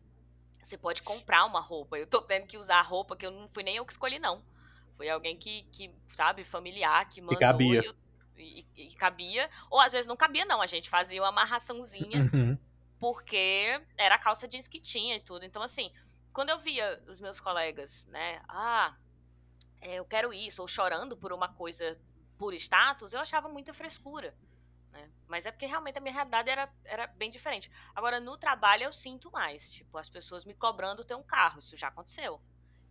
[0.61, 1.97] você pode comprar uma roupa.
[1.97, 4.19] Eu tô tendo que usar a roupa que eu não fui nem eu que escolhi,
[4.19, 4.43] não.
[4.95, 7.39] Foi alguém que, que sabe, familiar, que mandou.
[7.39, 7.81] cabia.
[7.81, 7.95] E, eu-
[8.37, 9.49] e- e- e cabia.
[9.69, 10.61] Ou às vezes não cabia, não.
[10.61, 12.57] A gente fazia uma amarraçãozinha Uhum.
[12.99, 15.45] porque era a calça jeans que tinha e tudo.
[15.45, 15.91] Então, assim,
[16.33, 18.95] quando eu via os meus colegas, né, ah,
[19.79, 21.97] é, eu quero isso, ou chorando por uma coisa
[22.41, 24.33] por status, eu achava muita frescura.
[24.91, 25.07] Né?
[25.27, 27.69] Mas é porque realmente a minha realidade era, era bem diferente.
[27.93, 29.69] Agora, no trabalho eu sinto mais.
[29.69, 31.59] Tipo, as pessoas me cobrando ter um carro.
[31.59, 32.41] Isso já aconteceu.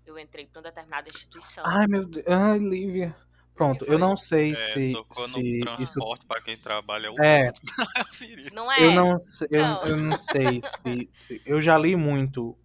[0.06, 1.64] Eu entrei para uma determinada instituição.
[1.66, 2.24] Ai, meu Deus.
[2.28, 3.16] Ai, Lívia.
[3.52, 5.60] Pronto, eu não sei É, se, tocou no se isso.
[5.64, 7.50] transporte pra quem trabalha o É.
[8.54, 8.86] Não é?
[8.86, 9.82] eu não, sei- eu, Não.
[9.84, 12.56] eu não sei se, se- Eu já li muito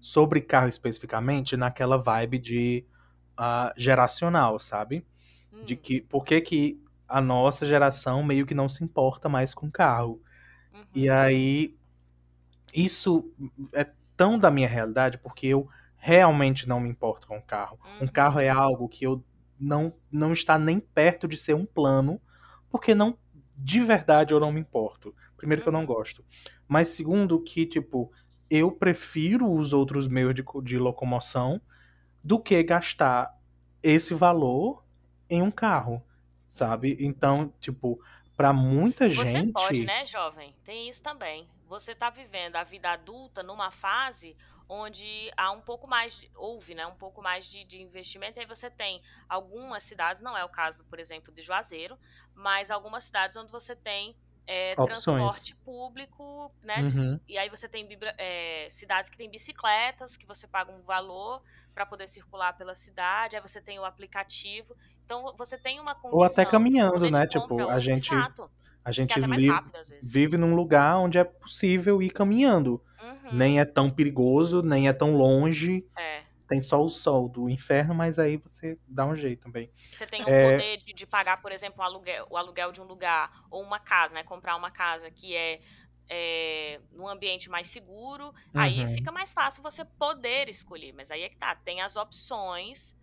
[0.00, 2.86] sobre carro especificamente naquela vibe de
[3.36, 5.04] ah, geracional, sabe?
[5.52, 9.54] Hum, De que por que, que a nossa geração meio que não se importa mais
[9.54, 10.22] com carro.
[10.72, 11.76] uhum, E aí,
[12.72, 13.32] isso
[13.72, 17.78] é tão da minha realidade, porque eu realmente não me importo com o carro.
[18.00, 18.08] Um Uhum.
[18.08, 19.24] carro é algo que eu
[19.58, 22.20] não, não está nem perto de ser um plano,
[22.70, 23.18] porque não
[23.56, 25.14] de verdade eu não me importo.
[25.36, 25.86] Primeiro que eu não Uhum.
[25.86, 26.24] gosto.
[26.68, 28.10] Mas segundo que, tipo,
[28.48, 31.60] eu prefiro os outros meios de, de locomoção
[32.22, 33.32] do que gastar
[33.82, 34.84] esse valor
[35.28, 36.02] em um carro,
[36.46, 36.96] sabe?
[37.00, 38.00] Então, tipo,
[38.36, 39.52] pra muita Você gente...
[39.52, 40.54] pode, né, jovem?
[40.64, 41.48] Tem isso também.
[41.66, 44.36] Você tá vivendo a vida adulta numa fase
[44.68, 48.38] onde há um pouco mais, de- houve, né, um pouco mais de, de investimento.
[48.38, 51.98] E aí você tem algumas cidades, não é o caso, por exemplo, de Juazeiro,
[52.34, 54.14] mas algumas cidades onde você tem
[54.46, 56.82] é, transporte público, né?
[56.82, 57.20] Uhum.
[57.28, 57.86] E aí você tem
[58.16, 61.42] é, cidades que tem bicicletas, que você paga um valor
[61.74, 63.36] para poder circular pela cidade.
[63.36, 64.74] Aí você tem o aplicativo.
[65.08, 66.18] Então você tem uma condição.
[66.18, 67.22] Ou até caminhando, né?
[67.22, 68.50] gente Tipo, a um- gente, Exato.
[68.84, 72.84] a gente é mais vive, rápido, vive num lugar onde é possível ir caminhando.
[73.02, 75.82] Uhum, Nem é tão perigoso, nem é tão longe.
[75.96, 76.28] é.
[76.46, 79.70] Tem só o sol do inferno, mas aí você dá um jeito também.
[79.94, 80.52] Você tem o É.
[80.52, 83.78] poder de, de pagar, por exemplo, o aluguel, o aluguel de um lugar ou uma
[83.78, 84.22] casa, né?
[84.24, 85.60] Comprar uma casa que é,
[86.08, 88.32] é num ambiente mais seguro.
[88.54, 88.88] Aí Uhum.
[88.88, 90.92] fica mais fácil você poder escolher.
[90.94, 92.96] Mas aí é que tá, tem as opções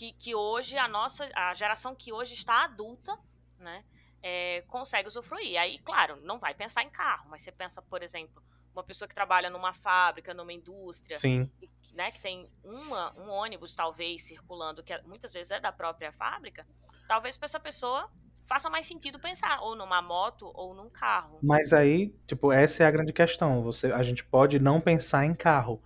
[0.00, 3.18] que, que hoje a nossa, a geração que hoje está adulta,
[3.58, 3.84] né?
[4.22, 5.60] é, consegue usufruir.
[5.60, 9.14] Aí, claro, não vai pensar em carro, mas você pensa, por exemplo, uma pessoa que
[9.14, 11.50] trabalha numa fábrica, numa indústria, Sim.
[11.58, 15.70] que, né, que tem uma, um ônibus, talvez, circulando, que é- muitas vezes é da
[15.70, 16.66] própria fábrica,
[17.06, 18.10] talvez para essa pessoa
[18.46, 21.38] faça mais sentido pensar ou numa moto ou num carro.
[21.42, 23.62] Mas aí, tipo, essa é a grande questão.
[23.62, 25.82] Você, a gente pode não pensar em carro.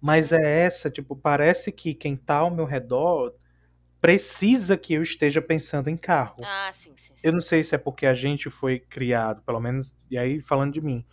[0.00, 3.34] Mas é essa, tipo, parece que quem tá ao meu redor
[4.06, 6.36] precisa que eu esteja pensando em carro.
[6.44, 7.12] Ah, sim, sim.
[7.16, 7.20] sim.
[7.24, 10.72] Eu não sei se é porque a gente foi criado, pelo menos, e aí falando
[10.72, 11.04] de mim,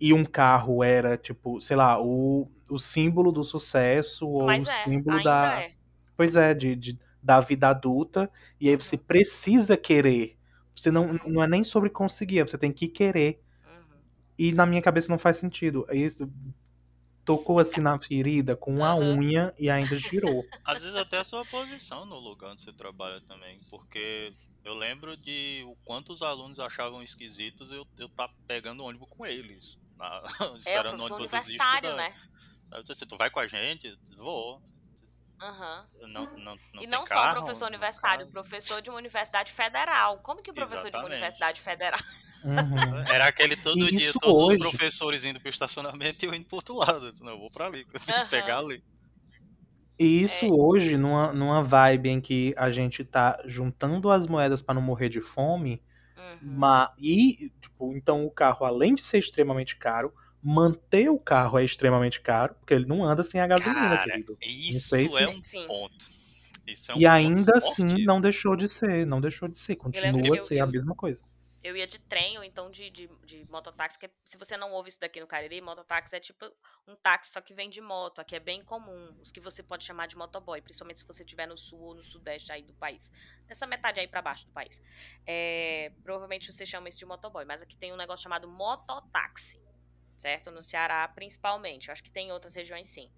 [0.00, 4.66] e um carro era, tipo, sei lá, o, o símbolo do sucesso, ou Mas o
[4.66, 5.58] é, símbolo da.
[5.60, 5.72] é.
[6.16, 10.38] Pois é, de, de- da vida adulta, e aí você precisa querer.
[10.74, 13.42] Você não, não é nem sobre conseguir, é você tem que querer.
[13.66, 13.98] Uhum.
[14.38, 15.84] E na minha cabeça não faz sentido.
[15.86, 16.26] Aí Isso
[17.24, 19.16] tocou assim na ferida com uma Aham.
[19.16, 20.48] unha e ainda girou.
[20.64, 23.62] Às vezes até a sua posição no lugar onde você trabalha também.
[23.68, 29.08] Porque eu lembro de o quanto os alunos achavam esquisitos eu, eu tá pegando ônibus
[29.10, 29.78] com eles.
[29.96, 30.22] na-
[30.64, 32.16] É o esperando professor ônibus dos universitário, né?
[32.72, 33.96] Assim, tu vai com a gente?
[34.16, 34.62] Vou.
[35.40, 35.88] Aham.
[36.08, 40.20] Não, não, não E não só carro, professor universitário, professor de uma universidade federal.
[40.20, 41.06] Como que o professor de uma Exatamente.
[41.06, 42.00] universidade federal.
[42.44, 42.98] Uhum.
[43.12, 46.34] Era aquele todo E dia, isso todos hoje- os professores indo pro estacionamento e eu
[46.34, 47.06] indo pro outro lado.
[47.06, 48.24] Eu disse, não, eu vou pra ali, eu tenho Aham.
[48.24, 48.82] que pegar ali.
[49.98, 50.48] E isso É.
[50.50, 55.08] hoje, numa, numa vibe em que a gente tá juntando as moedas pra não morrer
[55.08, 55.80] de fome,
[56.16, 56.38] Uhum.
[56.42, 61.64] ma- e, tipo, então o carro, além de ser extremamente caro, manter o carro é
[61.64, 64.36] extremamente caro, porque ele não anda sem a gasolina, Cara, querido.
[64.40, 65.40] Isso sei se- é um.
[66.66, 68.06] Isso é um e ponto ainda assim fortíssimo.
[68.06, 71.22] não deixou de ser, não deixou de ser, continua a ser a mesma coisa.
[71.62, 74.72] Eu ia de trem ou então de, de, de mototáxi, que é, se você não
[74.72, 76.44] ouve isso daqui no Cariri, mototáxi é tipo
[76.88, 79.84] um táxi só que vem de moto, aqui é bem comum, os que você pode
[79.84, 83.12] chamar de motoboy, principalmente se você estiver no sul ou no sudeste aí do país,
[83.48, 84.82] nessa metade aí para baixo do país.
[85.24, 89.62] É, provavelmente você chama isso de motoboy, mas aqui tem um negócio chamado mototáxi,
[90.16, 90.50] certo?
[90.50, 93.10] No Ceará principalmente, acho que tem em outras regiões sim.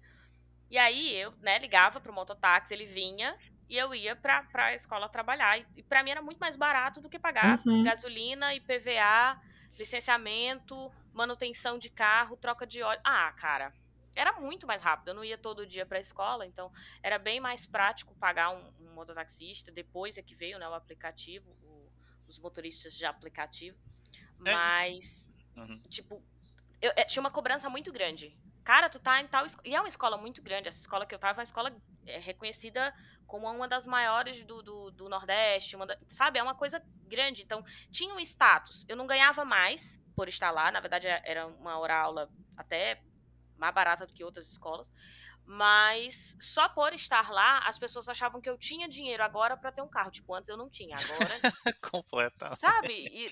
[0.69, 3.35] E aí eu, né, ligava pro mototáxi, ele vinha
[3.69, 5.59] e eu ia pra, pra escola trabalhar.
[5.75, 7.83] E, para mim era muito mais barato do que pagar uhum.
[7.83, 9.39] gasolina, IPVA,
[9.77, 13.01] licenciamento, manutenção de carro, troca de óleo.
[13.03, 13.73] Ah, cara,
[14.15, 15.09] era muito mais rápido.
[15.09, 18.93] Eu não ia todo dia pra escola, então era bem mais prático pagar um, um
[18.93, 19.71] mototaxista.
[19.71, 21.89] Depois é que veio né, o aplicativo, o,
[22.27, 23.77] os motoristas de aplicativo.
[24.45, 24.53] É.
[24.53, 25.59] Mas, é.
[25.59, 25.81] uhum.
[25.89, 26.23] tipo,
[26.81, 29.67] eu, eu, tinha uma cobrança muito grande cara, tu tá em tal escola.
[29.67, 30.67] E é uma escola muito grande.
[30.67, 31.73] Essa escola que eu tava é uma escola
[32.05, 32.93] é, reconhecida
[33.27, 36.39] como uma das maiores do, do, do Nordeste, da, sabe?
[36.39, 37.43] É uma coisa grande.
[37.43, 38.83] Então, tinha um status.
[38.89, 40.71] Eu não ganhava mais por estar lá.
[40.71, 43.01] Na verdade, é, era uma hora-aula até
[43.55, 44.91] mais barata do que outras escolas.
[45.45, 49.83] Mas só por estar lá, as pessoas achavam que eu tinha dinheiro agora para ter
[49.83, 50.09] um carro.
[50.09, 50.95] Tipo, antes eu não tinha.
[50.97, 51.35] Agora.
[51.91, 52.55] Completa.
[52.55, 52.93] Sabe?
[52.93, 53.25] E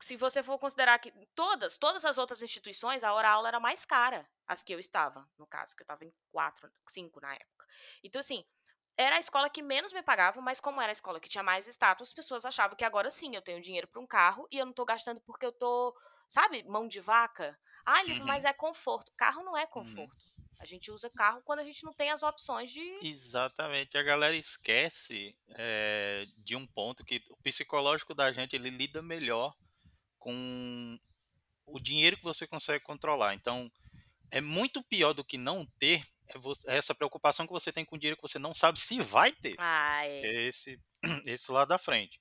[0.00, 4.28] se você for considerar que todas, todas as outras instituições, a hora-aula era mais cara,
[4.46, 7.66] as que eu estava, no caso, que eu estava em quatro, cinco na época.
[8.02, 8.44] Então, assim,
[8.96, 11.66] era a escola que menos me pagava, mas como era a escola que tinha mais
[11.66, 14.66] status, as pessoas achavam que agora sim eu tenho dinheiro para um carro e eu
[14.66, 15.96] não tô gastando porque eu tô,
[16.28, 17.58] sabe, mão de vaca.
[17.86, 18.24] Ah, uhum.
[18.24, 19.12] mas é conforto.
[19.16, 19.70] Carro não é uhum.
[19.70, 20.16] conforto.
[20.16, 20.44] Uhum.
[20.60, 22.82] A gente usa carro quando a gente não tem as opções de.
[23.00, 23.96] Exatamente.
[23.96, 29.54] A galera esquece é, de um ponto que o psicológico da gente ele lida melhor
[30.18, 30.98] com
[31.66, 33.34] o dinheiro que você consegue controlar.
[33.34, 33.70] Então,
[34.30, 37.84] é muito pior do que não ter é, você, é essa preocupação que você tem
[37.84, 39.54] com o dinheiro que você não sabe se vai ter.
[39.58, 40.20] Ah, é.
[40.20, 40.80] é esse,
[41.26, 42.20] esse lado da frente.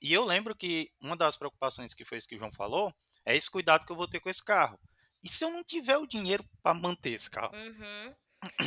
[0.00, 2.94] E eu lembro que uma das preocupações que foi isso que o João falou
[3.26, 4.78] é esse cuidado que eu vou ter com esse carro.
[5.22, 7.52] E se eu não tiver o dinheiro para manter esse carro?
[7.54, 8.14] Uhum.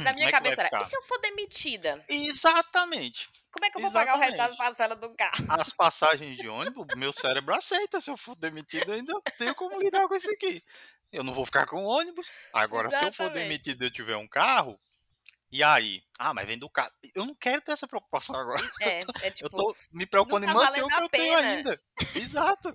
[0.04, 2.04] Na minha é cabeça era, e se eu for demitida?
[2.08, 3.30] Exatamente.
[3.52, 4.14] Como é que eu vou Exatamente.
[4.14, 5.46] pagar o resto das parcelas do carro?
[5.50, 8.00] As passagens de ônibus, meu cérebro aceita.
[8.00, 10.64] Se eu for demitido, eu ainda tenho como lidar com isso aqui.
[11.12, 12.30] Eu não vou ficar com ônibus.
[12.54, 13.16] Agora, Exatamente.
[13.16, 14.80] se eu for demitido e eu tiver um carro,
[15.52, 16.02] e aí?
[16.18, 16.92] Ah, mas vem do carro.
[17.14, 18.62] Eu não quero ter essa preocupação agora.
[18.82, 21.80] É, é tipo, eu tô me preocupando em manter o que eu tenho ainda.
[22.16, 22.74] Exato.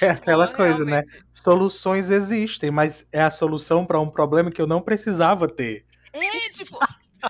[0.00, 1.00] É aquela não, coisa, né?
[1.00, 1.18] realmente.
[1.18, 1.24] né?
[1.32, 5.86] Soluções existem, mas é a solução para um problema que eu não precisava ter.
[6.12, 6.78] É, tipo,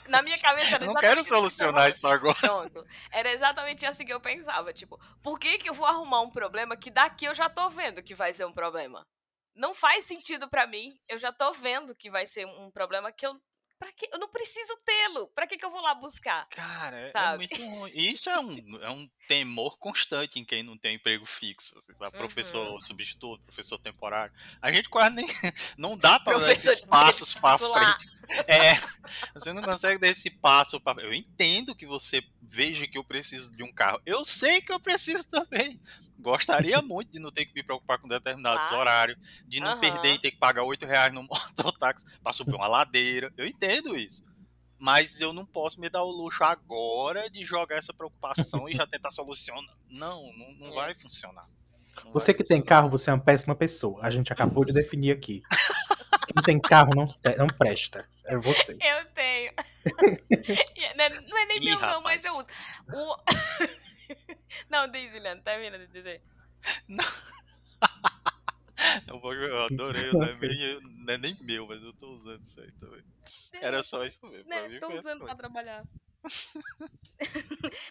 [0.09, 2.37] na minha cabeça era Não quero solucionar isso agora.
[2.38, 2.85] Pronto.
[3.11, 6.77] Era exatamente assim que eu pensava, tipo, por que que eu vou arrumar um problema
[6.77, 9.03] que daqui eu já tô vendo que vai ser um problema?
[9.55, 10.96] Não faz sentido para mim.
[11.09, 13.35] Eu já tô vendo que vai ser um problema que eu
[13.81, 14.07] Pra que?
[14.12, 15.29] Eu não preciso tê-lo.
[15.29, 16.47] Pra que, que eu vou lá buscar?
[16.51, 17.90] Cara, é, é muito ruim.
[17.95, 21.79] Isso é um, é um temor constante em quem não tem emprego fixo.
[21.79, 22.14] Assim, sabe?
[22.14, 22.25] Uhum.
[22.25, 24.35] Professor substituto, professor temporário.
[24.61, 25.27] A gente quase nem.
[25.79, 28.20] Não dá pra dar esses passos pra frente.
[28.47, 28.75] É,
[29.35, 33.57] você não consegue dar esse passo pra Eu entendo que você veja que eu preciso
[33.57, 34.01] de um carro.
[34.07, 35.81] Eu sei que eu preciso também.
[36.19, 38.81] Gostaria muito de não ter que me preocupar com determinados claro.
[38.81, 39.81] horários, de não uhum.
[39.81, 43.33] perder e ter que pagar 8 reais no mototáxi para subir uma ladeira.
[43.37, 44.25] Eu entendo isso.
[44.79, 48.87] Mas eu não posso me dar o luxo agora de jogar essa preocupação e já
[48.87, 49.77] tentar solucionar.
[49.90, 50.75] Não, não, não é.
[50.75, 51.47] vai funcionar.
[52.03, 52.62] Não você vai que funcionar.
[52.62, 54.01] tem carro, você é uma péssima pessoa.
[54.03, 55.43] A gente acabou de definir aqui.
[56.33, 58.09] Quem tem carro não, não presta.
[58.31, 58.73] É você.
[58.73, 59.53] Eu tenho.
[61.29, 61.93] não é nem Ih, meu, rapaz.
[61.93, 62.47] não, mas eu uso.
[62.95, 63.16] O...
[64.69, 66.23] Não, diz, Juliano, termina de dizer.
[66.88, 67.05] Não.
[69.12, 72.73] Eu adorei, não é, meio, não é, nem meu, mas eu tô usando isso aí
[72.73, 73.05] também.
[73.61, 74.49] Era só isso mesmo.
[74.49, 75.85] Né, tô usando pra trabalhar.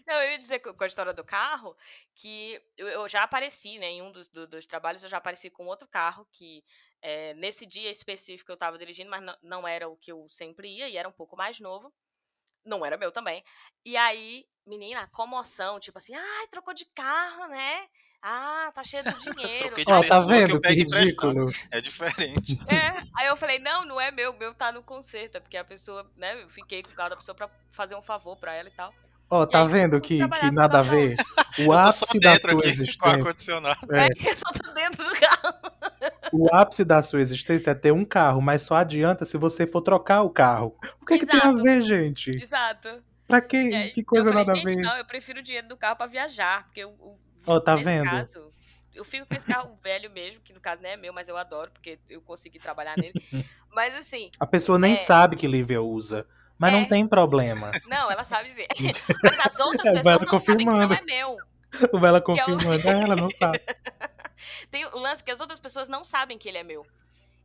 [0.07, 1.77] não, eu ia dizer com a história do carro
[2.15, 3.87] que eu, já apareci, né?
[3.91, 6.63] Em um dos, do, dos trabalhos eu já apareci com outro carro que
[7.01, 10.69] é, nesse dia específico eu tava dirigindo, mas não, não era o que eu sempre
[10.69, 11.93] ia e era um pouco mais novo.
[12.65, 13.43] Não era meu também.
[13.85, 17.87] E aí menina, comoção, tipo assim, ai, trocou de carro, né?
[18.21, 19.65] Ah, tá cheio de dinheiro.
[19.67, 20.61] Troquei de oh, tá vendo?
[20.61, 21.51] Que, que ridículo.
[21.71, 22.59] É diferente.
[22.67, 25.63] É, aí eu falei, não, não é meu, meu tá no conserto, é porque a
[25.63, 28.69] pessoa, né, eu fiquei com o carro da pessoa pra fazer um favor pra ela
[28.69, 28.93] e tal.
[29.31, 31.15] Ó, oh, tá aí, vendo que, que nada a ver?
[31.59, 32.97] O ápice da sua existência.
[32.99, 33.95] Com ar-condicionado.
[33.95, 34.05] É.
[34.05, 35.78] é, eu só tô dentro do carro.
[36.31, 39.81] O ápice da sua existência é ter um carro, mas só adianta se você for
[39.81, 40.75] trocar o carro.
[41.01, 42.31] O que, que tem a ver, gente?
[42.31, 43.03] Exato.
[43.27, 43.69] Pra quê?
[43.73, 44.77] É, que coisa falei, nada a ver.
[44.77, 46.95] Não, eu prefiro o dinheiro do carro pra viajar, porque eu,
[47.45, 48.09] oh, tá vendo?
[48.09, 48.51] Caso,
[48.93, 51.37] eu fico com esse carro velho mesmo, que no caso não é meu, mas eu
[51.37, 53.13] adoro, porque eu consegui trabalhar nele.
[53.71, 54.31] mas assim.
[54.39, 54.95] A pessoa nem é...
[54.95, 56.27] sabe que Lívia usa.
[56.57, 56.75] Mas é.
[56.77, 57.71] não tem problema.
[57.87, 58.67] Não, ela sabe dizer.
[59.23, 61.37] mas as outras pessoas não sabem que não é meu.
[61.93, 63.61] O Bela confirmando, é, ela não sabe.
[64.71, 66.85] Tem o lance que as outras pessoas não sabem que ele é meu.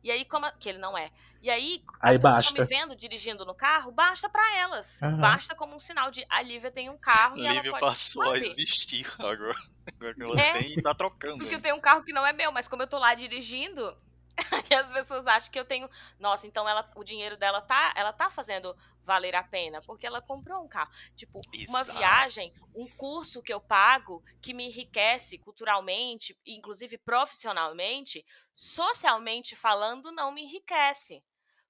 [0.03, 0.51] E aí, como.
[0.59, 1.11] Que ele não é.
[1.41, 2.49] E aí, Aí as basta.
[2.49, 5.01] estão me vendo dirigindo no carro, basta pra elas.
[5.01, 5.17] Aham.
[5.17, 7.81] Basta como um sinal de a Lívia tem um carro e ela Lívia pode.
[7.85, 8.47] passou a sabe?
[8.47, 9.55] existir agora.
[9.95, 10.51] Agora que ela É.
[10.53, 11.37] tem e tá trocando.
[11.37, 11.61] Porque eu ainda.
[11.63, 13.95] tenho um carro que não é meu, mas como eu tô lá dirigindo,
[14.69, 15.89] e as pessoas acham que eu tenho.
[16.19, 20.21] Nossa, então ela, o dinheiro dela tá, ela tá fazendo valer a pena, porque ela
[20.21, 20.91] comprou um carro.
[21.15, 21.97] Tipo, uma Exato.
[21.97, 30.31] viagem, um curso que eu pago que me enriquece culturalmente, inclusive profissionalmente, socialmente falando, não
[30.31, 31.23] me enriquece.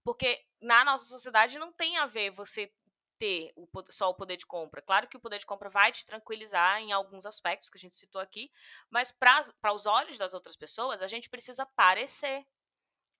[0.04, 2.72] Porque na nossa sociedade não tem a ver você
[3.18, 4.82] ter o, só o poder de compra.
[4.82, 7.96] Claro que o poder de compra vai te tranquilizar em alguns aspectos que a gente
[7.96, 8.52] citou aqui,
[8.90, 12.46] mas para os olhos das outras pessoas, a gente precisa parecer.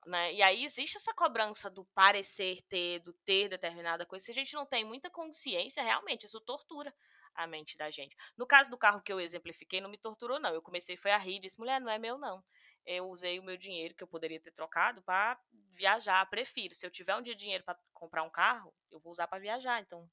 [0.06, 0.34] Né?
[0.36, 4.26] E aí existe essa cobrança do parecer ter, do ter determinada coisa.
[4.26, 6.94] Se a gente não tem muita consciência, realmente, isso tortura
[7.34, 8.16] a mente da gente.
[8.38, 10.54] No caso do carro que eu exemplifiquei, não me torturou, não.
[10.54, 12.44] Eu comecei foi a rir, disse, mulher, não é meu, não.
[12.86, 15.40] Eu usei o meu dinheiro que eu poderia ter trocado para
[15.74, 16.76] viajar, prefiro.
[16.76, 19.40] Se eu tiver um dia de dinheiro para comprar um carro, eu vou usar para
[19.40, 20.08] viajar, então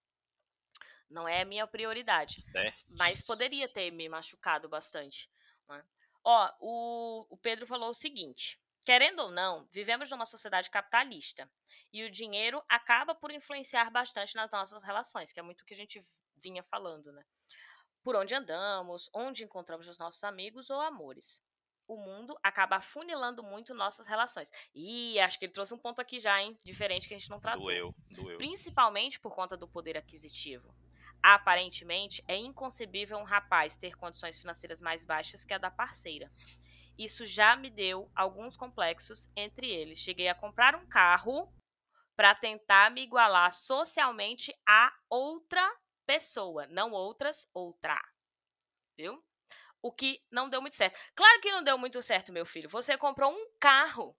[1.11, 2.37] não é a minha prioridade.
[2.89, 3.27] Mas Certíssimo.
[3.27, 5.31] poderia ter me machucado bastante.
[5.69, 5.85] né?
[6.25, 11.49] Ó, o, o Pedro falou o seguinte: querendo ou não, vivemos numa sociedade capitalista.
[11.93, 15.75] E o dinheiro acaba por influenciar bastante nas nossas relações, que é muito o que
[15.75, 16.05] a gente
[16.37, 17.25] vinha falando, né?
[18.03, 21.41] Por onde andamos, onde encontramos os nossos amigos ou amores.
[21.87, 24.51] O mundo acaba afunilando muito nossas relações.
[24.75, 26.59] E acho que ele trouxe um ponto aqui já, hein?
[26.65, 28.39] Diferente que a gente não tratou Doeu, doeu.
[28.39, 30.75] principalmente por conta do poder aquisitivo.
[31.23, 36.33] Aparentemente, é inconcebível um rapaz ter condições financeiras mais baixas que a da parceira.
[36.99, 39.99] Isso já me deu alguns complexos entre eles.
[39.99, 41.53] Cheguei a comprar um carro
[42.17, 45.67] para tentar me igualar socialmente a outra
[46.07, 48.01] pessoa, não outras, outra.
[48.97, 49.25] Viu?
[49.81, 50.99] O que não deu muito certo.
[51.15, 52.69] Claro que não deu muito certo, meu filho.
[52.69, 54.17] Você comprou um carro.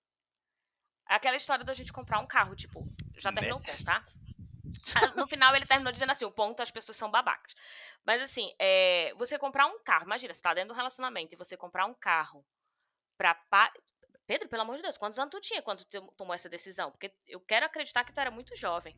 [1.05, 2.85] Aquela história da gente comprar um carro, tipo,
[3.17, 3.35] já Né?
[3.35, 4.03] terminou o ponto, tá?
[4.95, 7.55] Ah, No final ele terminou dizendo assim: o ponto as pessoas são babacas.
[8.05, 11.55] Mas assim, é, você comprar um carro, imagina, você tá dentro do relacionamento e você
[11.55, 12.45] comprar um carro
[13.23, 13.35] pra.
[13.49, 13.71] Pa...
[14.27, 16.91] Pedro, pelo amor de Deus, quantos anos tu tinha quando tu tomou essa decisão?
[16.91, 18.95] Porque eu quero acreditar que tu era muito jovem.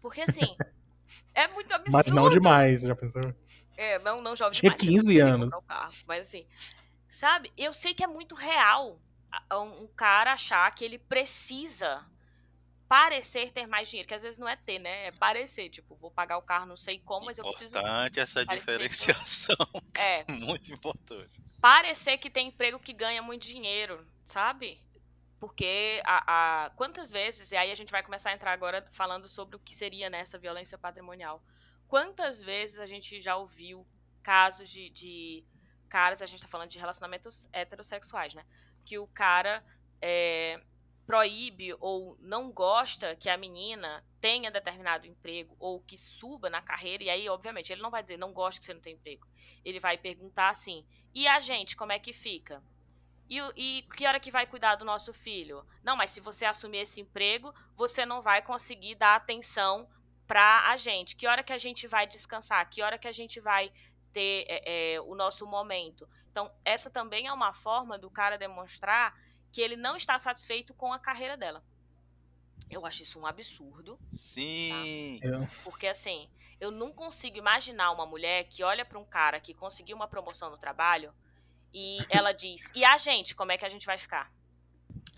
[0.00, 0.40] Porque assim,
[1.34, 1.92] é muito absurdo.
[1.92, 3.34] Mas não demais, já pensou?
[3.76, 4.80] É, não, não jovem Tinha demais.
[4.80, 5.52] você 15 poderia anos.
[5.52, 6.46] um carro, mas assim,
[7.08, 7.52] sabe?
[7.56, 9.00] Eu sei que é muito real
[9.52, 12.04] um um cara achar que ele precisa
[12.86, 15.06] parecer ter mais dinheiro, que às vezes não é ter, né?
[15.06, 18.44] É parecer, tipo, vou pagar o carro não sei como, mas eu preciso Importante essa
[18.44, 19.56] parecer, diferenciação.
[19.96, 21.41] é, Muito importante.
[21.62, 24.80] Parecer que tem emprego que ganha muito dinheiro, sabe?
[25.40, 29.28] Porque a, a- quantas vezes, e aí a gente vai começar a entrar agora falando
[29.28, 31.42] sobre o que seria nessa violência patrimonial.
[31.88, 33.86] Quantas vezes a gente já ouviu
[34.22, 35.44] casos de, de
[35.88, 38.44] caras, a gente tá falando de relacionamentos heterossexuais, né?
[38.84, 39.64] Que o cara
[40.02, 40.60] é,
[41.06, 47.04] proíbe ou não gosta que a menina tenha determinado emprego ou que suba na carreira,
[47.04, 49.26] e aí, obviamente, ele não vai dizer não gosto que você não tem emprego.
[49.64, 52.62] Ele vai perguntar assim: e a gente, como é que fica?
[53.28, 55.66] E, e que hora que vai cuidar do nosso filho?
[55.82, 59.88] Não, mas se você assumir esse emprego, você não vai conseguir dar atenção
[60.26, 61.16] pra a gente.
[61.16, 62.68] Que hora que a gente vai descansar?
[62.68, 63.72] Que hora que a gente vai
[64.12, 66.08] ter é, é, o nosso momento?
[66.30, 69.14] Então, essa também é uma forma do cara demonstrar
[69.52, 71.62] que ele não está satisfeito com a carreira dela.
[72.70, 73.98] Eu acho isso um absurdo.
[74.08, 75.20] Sim.
[75.22, 79.52] Eu- Porque assim, eu não consigo imaginar uma mulher que olha pra um cara que
[79.52, 81.12] conseguiu uma promoção no trabalho
[81.72, 84.32] e ela diz: "E a gente, como é que a gente vai ficar?"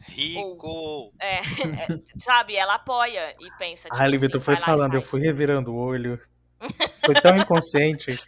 [0.01, 1.13] Rico.
[1.19, 1.39] É,
[1.89, 2.57] é, sabe?
[2.57, 5.77] Ela apoia e pensa tipo Ah, Lívia, tu assim, foi falando, eu fui revirando o
[5.77, 6.21] olho.
[7.05, 8.23] Foi tão inconsciente.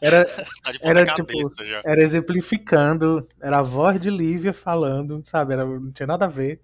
[0.00, 0.24] Era,
[0.62, 1.50] Tá Era, tipo,
[1.84, 5.54] era exemplificando, era a voz de Lívia falando, sabe?
[5.54, 6.62] Era, não tinha nada a ver,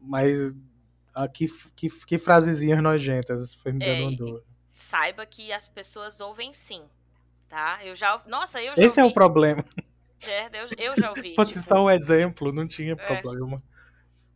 [0.00, 0.54] mas
[1.14, 1.46] ah, que,
[1.76, 3.54] que, que frasezinhas nojentas.
[3.56, 4.44] Foi me dando É, dor.
[4.72, 6.84] Saiba que as pessoas ouvem sim,
[7.48, 7.84] tá?
[7.84, 9.64] Eu já, nossa, eu já Esse é o ouvi, problema.
[10.22, 13.06] é, eu, eu já ouvi, Fosse tipo, só um exemplo, não tinha É.
[13.06, 13.56] problema.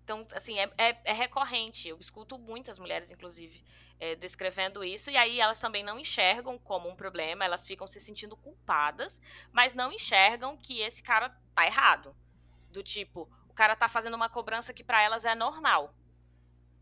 [0.08, 1.86] Então, assim, é, é, é recorrente.
[1.86, 3.62] Eu escuto muitas mulheres, inclusive,
[4.00, 5.10] é, descrevendo isso.
[5.10, 9.20] E aí elas também não enxergam como um problema, elas ficam se sentindo culpadas,
[9.52, 12.16] mas não enxergam que esse cara tá errado.
[12.70, 15.94] Do tipo, o cara tá fazendo uma cobrança que pra elas é normal.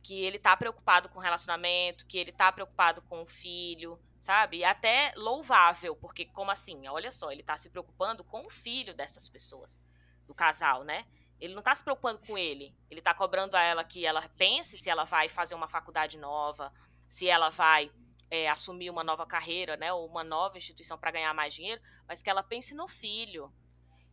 [0.05, 4.59] Que ele tá preocupado com o relacionamento, que ele tá preocupado com o filho, sabe?
[4.59, 6.87] E até louvável, porque como assim?
[6.87, 9.85] Olha só, ele tá se preocupando com o filho dessas pessoas,
[10.29, 11.05] do casal, né?
[11.41, 12.75] Ele não tá se preocupando com ele.
[12.91, 16.73] Ele tá cobrando a ela que ela pense se ela vai fazer uma faculdade nova,
[17.09, 17.91] se ela vai
[18.31, 22.23] é, assumir uma nova carreira, né, ou uma nova instituição para ganhar mais dinheiro, mas
[22.23, 23.53] que ela pense no filho.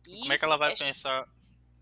[0.06, 0.76] E Como é que ela vai é...
[0.76, 1.24] pensar?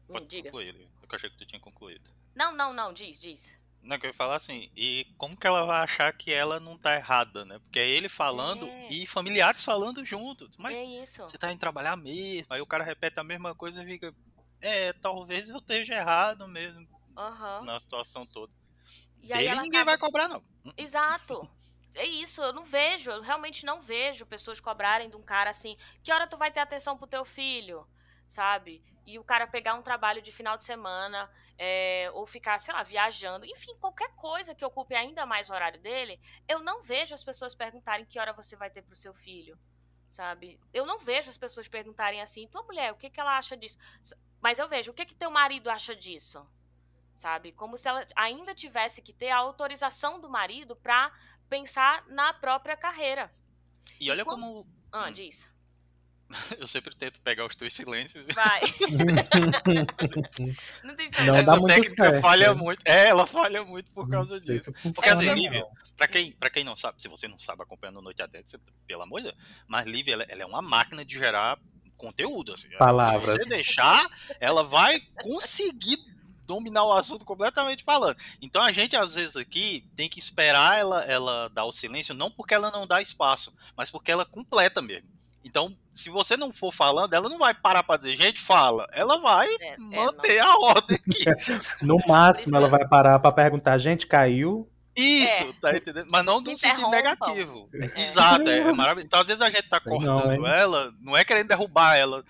[0.09, 0.45] Hum, Pode diga.
[0.45, 2.09] concluir, eu achei que tu tinha concluído.
[2.34, 3.53] Não, não, não, diz, diz.
[3.82, 6.78] Não, que eu ia falar assim, e como que ela vai achar que ela não
[6.78, 7.59] tá errada, né?
[7.59, 8.88] Porque é ele falando É.
[8.88, 10.49] e familiares falando junto.
[10.57, 11.22] Mas É isso.
[11.22, 12.47] você tá indo trabalhar mesmo.
[12.49, 14.14] Aí o cara repete a mesma coisa e fica.
[14.62, 17.60] É, talvez eu esteja errado mesmo Aham.
[17.64, 18.52] na situação toda.
[19.20, 20.42] E aí Dele ninguém acaba- vai cobrar, não.
[20.76, 21.50] Exato.
[21.94, 25.76] É isso, eu não vejo, eu realmente não vejo pessoas cobrarem de um cara assim,
[26.02, 27.86] que hora tu vai ter atenção pro teu filho,
[28.28, 28.82] sabe?
[29.04, 32.82] E o cara pegar um trabalho de final de semana, é, ou ficar, sei lá,
[32.82, 37.22] viajando, enfim, qualquer coisa que ocupe ainda mais o horário dele, eu não vejo as
[37.22, 39.58] pessoas perguntarem que hora você vai ter pro seu filho,
[40.12, 40.60] sabe?
[40.72, 43.76] Eu não vejo as pessoas perguntarem assim, tua mulher, o que, que ela acha disso?
[44.40, 46.46] Mas eu vejo, o que, que teu marido acha disso?
[47.16, 47.52] Sabe?
[47.52, 51.12] Como se ela ainda tivesse que ter a autorização do marido pra
[51.48, 53.32] pensar na própria carreira.
[54.00, 54.66] E olha como- como.
[54.90, 55.12] Ah, Hum.
[55.12, 55.48] diz.
[56.59, 58.24] Eu sempre tento pegar os teus silêncios.
[58.35, 58.61] Vai.
[60.85, 61.33] não tem Não problema.
[61.33, 62.55] dá Essa muito técnica certo, falha né?
[62.55, 62.83] muito.
[62.85, 64.72] É, ela falha muito por causa disso.
[64.95, 65.66] Porque assim, É, Lívia,
[65.97, 69.03] pra quem, pra quem não sabe, se você não sabe acompanhando Noite Adentro, você, pelo
[69.03, 71.59] amor de Deus, mas Lívia, ela, ela é uma máquina de gerar
[71.97, 72.55] conteúdo.
[72.55, 72.68] Assim.
[72.78, 73.30] Palavras.
[73.30, 74.09] Se você deixar,
[74.41, 75.99] ela vai conseguir
[76.47, 78.16] dominar o assunto completamente falando.
[78.41, 82.30] Então a gente, às vezes, aqui tem que esperar ela, ela dar o silêncio, não
[82.30, 85.09] porque ela não dá espaço, mas porque ela completa mesmo.
[85.45, 88.86] Então, se você não for falando, ela não vai parar pra dizer, gente, fala.
[88.93, 91.24] Ela vai É, é, manter a ordem aqui.
[91.82, 94.68] No máximo, ela vai parar pra perguntar, gente, caiu?
[94.95, 95.53] Isso, É.
[95.59, 96.07] tá entendendo?
[96.11, 97.66] Mas não num sentido negativo.
[97.97, 99.07] Exato, é, é maravilhoso.
[99.07, 100.43] Então, às vezes a gente tá Não, cortando hein?
[100.45, 102.22] ela, não é querendo derrubar ela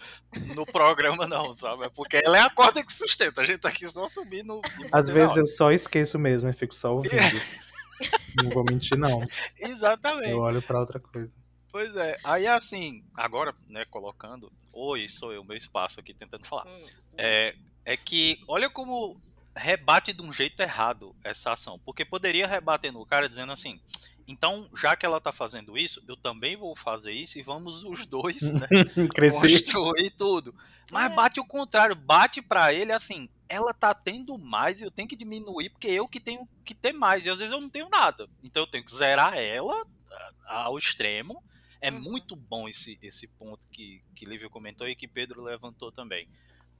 [0.54, 1.86] no programa, não, sabe?
[1.86, 3.40] É porque ela é a corda que sustenta.
[3.40, 4.60] A gente tá aqui só subindo.
[4.92, 7.12] Às vezes eu só esqueço mesmo e fico só ouvindo.
[8.42, 9.22] Não vou mentir, não.
[9.58, 10.30] Exatamente.
[10.30, 11.30] Eu olho pra outra coisa.
[11.72, 12.18] Pois é.
[12.22, 14.52] Aí, assim, agora, né, colocando.
[14.72, 16.66] Oi, sou eu, meu espaço aqui tentando falar.
[16.66, 16.82] Hum,
[17.16, 17.54] É,
[17.84, 19.18] é que, olha como
[19.56, 21.78] rebate de um jeito errado essa ação.
[21.84, 23.80] Porque poderia rebater no cara dizendo assim.
[24.28, 28.04] Então, já que ela tá fazendo isso, eu também vou fazer isso e vamos os
[28.06, 28.68] dois, né?
[29.30, 30.54] Construir tudo.
[30.90, 31.14] Mas É.
[31.14, 35.16] bate o contrário, bate pra ele assim, ela tá tendo mais e eu tenho que
[35.16, 38.28] diminuir porque eu que tenho que ter mais e às vezes eu não tenho nada.
[38.42, 39.74] Então eu tenho que zerar ela
[40.46, 41.42] a- ao extremo.
[41.82, 42.00] É Uhum.
[42.00, 46.28] muito bom esse, esse ponto que, que Lívia comentou e que Pedro levantou também.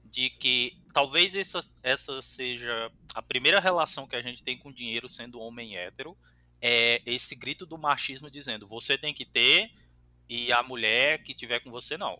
[0.03, 5.07] De que talvez essa, essa seja a primeira relação que a gente tem com dinheiro
[5.09, 6.17] sendo homem hétero.
[6.61, 9.69] É esse grito do machismo dizendo você tem que ter
[10.29, 12.17] e a mulher que tiver com você não.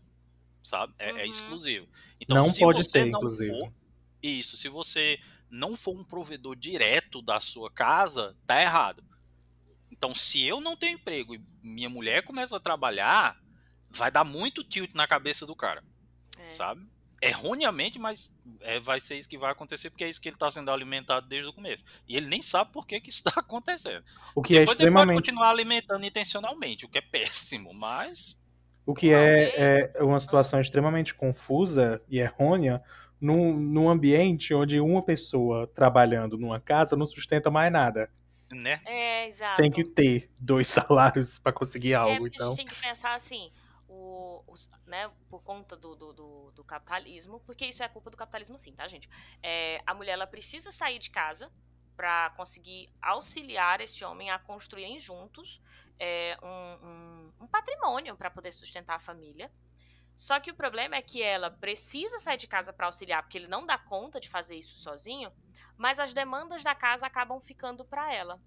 [0.61, 0.93] Sabe?
[0.99, 1.25] É, é Uhum.
[1.25, 1.88] exclusivo.
[2.19, 3.49] Então, Não se pode você ter, não inclusive.
[3.51, 3.73] for.
[4.21, 5.19] Isso, se você
[5.49, 9.03] não for um provedor direto da sua casa, tá errado.
[10.04, 13.38] Então, se eu não tenho emprego e minha mulher começa a trabalhar,
[13.89, 15.82] vai dar muito tilt na cabeça do cara,
[16.38, 16.49] é.
[16.49, 16.86] sabe?
[17.22, 20.51] Erroneamente, mas é, vai ser isso que vai acontecer, porque é isso que ele tá
[20.51, 21.86] sendo alimentado desde o começo.
[22.06, 24.04] E ele nem sabe por que, que isso tá acontecendo.
[24.36, 25.16] O que é Depois ele pode extremamente.
[25.16, 28.43] continuar alimentando intencionalmente, o que é péssimo, mas.
[28.86, 32.84] O que é, é uma situação extremamente confusa e errônea
[33.22, 38.12] num, num ambiente onde uma pessoa trabalhando numa casa não sustenta mais nada.
[38.54, 38.82] Né?
[38.86, 39.62] É, exato.
[39.62, 42.49] Tem que ter dois salários pra conseguir É, algo, a então.
[42.49, 43.51] gente tem que pensar assim,
[43.88, 48.18] o, os- né, por conta do, do, do- do capitalismo, porque isso é culpa do
[48.18, 49.10] capitalismo sim, tá, gente?
[49.41, 51.51] É, a mulher, ela precisa sair de casa
[51.95, 55.62] pra conseguir auxiliar esse homem a construírem juntos
[55.99, 59.51] é, um, um- um patrimônio pra poder sustentar a família.
[60.16, 63.47] Só que o problema é que ela precisa sair de casa pra auxiliar, porque ele
[63.47, 65.32] não dá conta de fazer isso sozinho,
[65.78, 68.39] mas as demandas da casa acabam ficando pra ela.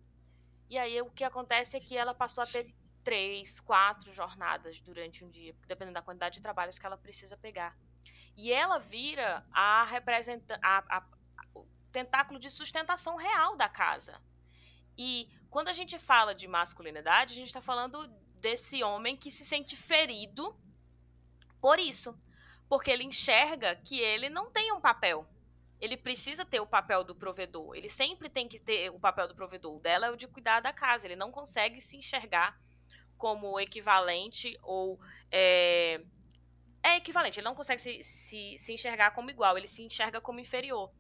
[0.68, 2.74] E aí o que acontece é que ela passou a ter
[3.05, 7.77] três, quatro jornadas durante um dia, dependendo da quantidade de trabalhos que ela precisa pegar.
[8.37, 11.07] E ela vira a representa a, a-
[11.55, 14.20] o tentáculo de sustentação real da casa.
[14.99, 18.07] E quando a gente fala de masculinidade, a gente está falando
[18.41, 20.55] desse homem que se sente ferido
[21.61, 22.18] por isso.
[22.68, 25.27] Porque ele enxerga que ele não tem um papel.
[25.81, 27.74] Ele precisa ter o papel do provedor.
[27.77, 29.77] Ele sempre tem que ter o papel do provedor.
[29.77, 31.07] O dela é o de cuidar da casa.
[31.07, 32.59] Ele não consegue se enxergar
[33.16, 34.99] como equivalente ou.
[35.31, 36.01] É,
[36.83, 37.39] é equivalente.
[37.41, 39.59] Ele não consegue se, se, se enxergar como igual.
[39.59, 40.91] Ele se enxerga como inferior.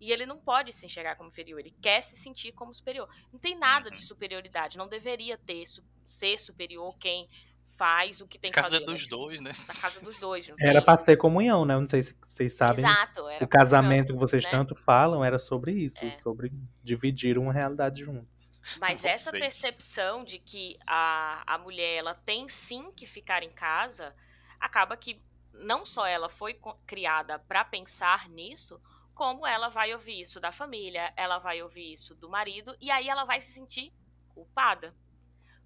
[0.00, 1.60] E ele não pode se enxergar como inferior.
[1.60, 3.08] Ele quer se sentir como superior.
[3.32, 3.96] Não tem nada Uhum.
[3.96, 4.78] de superioridade.
[4.78, 5.64] Não deveria ter
[6.04, 7.28] ser superior quem
[7.76, 8.84] faz o que tem que Casa fazer.
[8.84, 9.50] dos mas dois, né?
[9.68, 10.48] Na casa dos dois.
[10.48, 11.76] não Era tem- pra ser comunhão, né?
[11.78, 12.84] Não sei se vocês sabem.
[12.84, 13.28] Exato.
[13.28, 14.50] Era O casamento que comunhão, vocês né?
[14.50, 16.10] tanto falam era sobre isso, É.
[16.12, 16.52] sobre
[16.82, 18.60] dividir uma realidade juntos.
[18.78, 24.14] Mas essa percepção de que a, a mulher ela tem sim que ficar em casa,
[24.60, 25.20] acaba que
[25.52, 26.56] não só ela foi
[26.86, 28.80] criada para pensar nisso,
[29.14, 33.08] como ela vai ouvir isso da família, ela vai ouvir isso do marido, e aí
[33.08, 33.92] ela vai se sentir
[34.28, 34.94] culpada.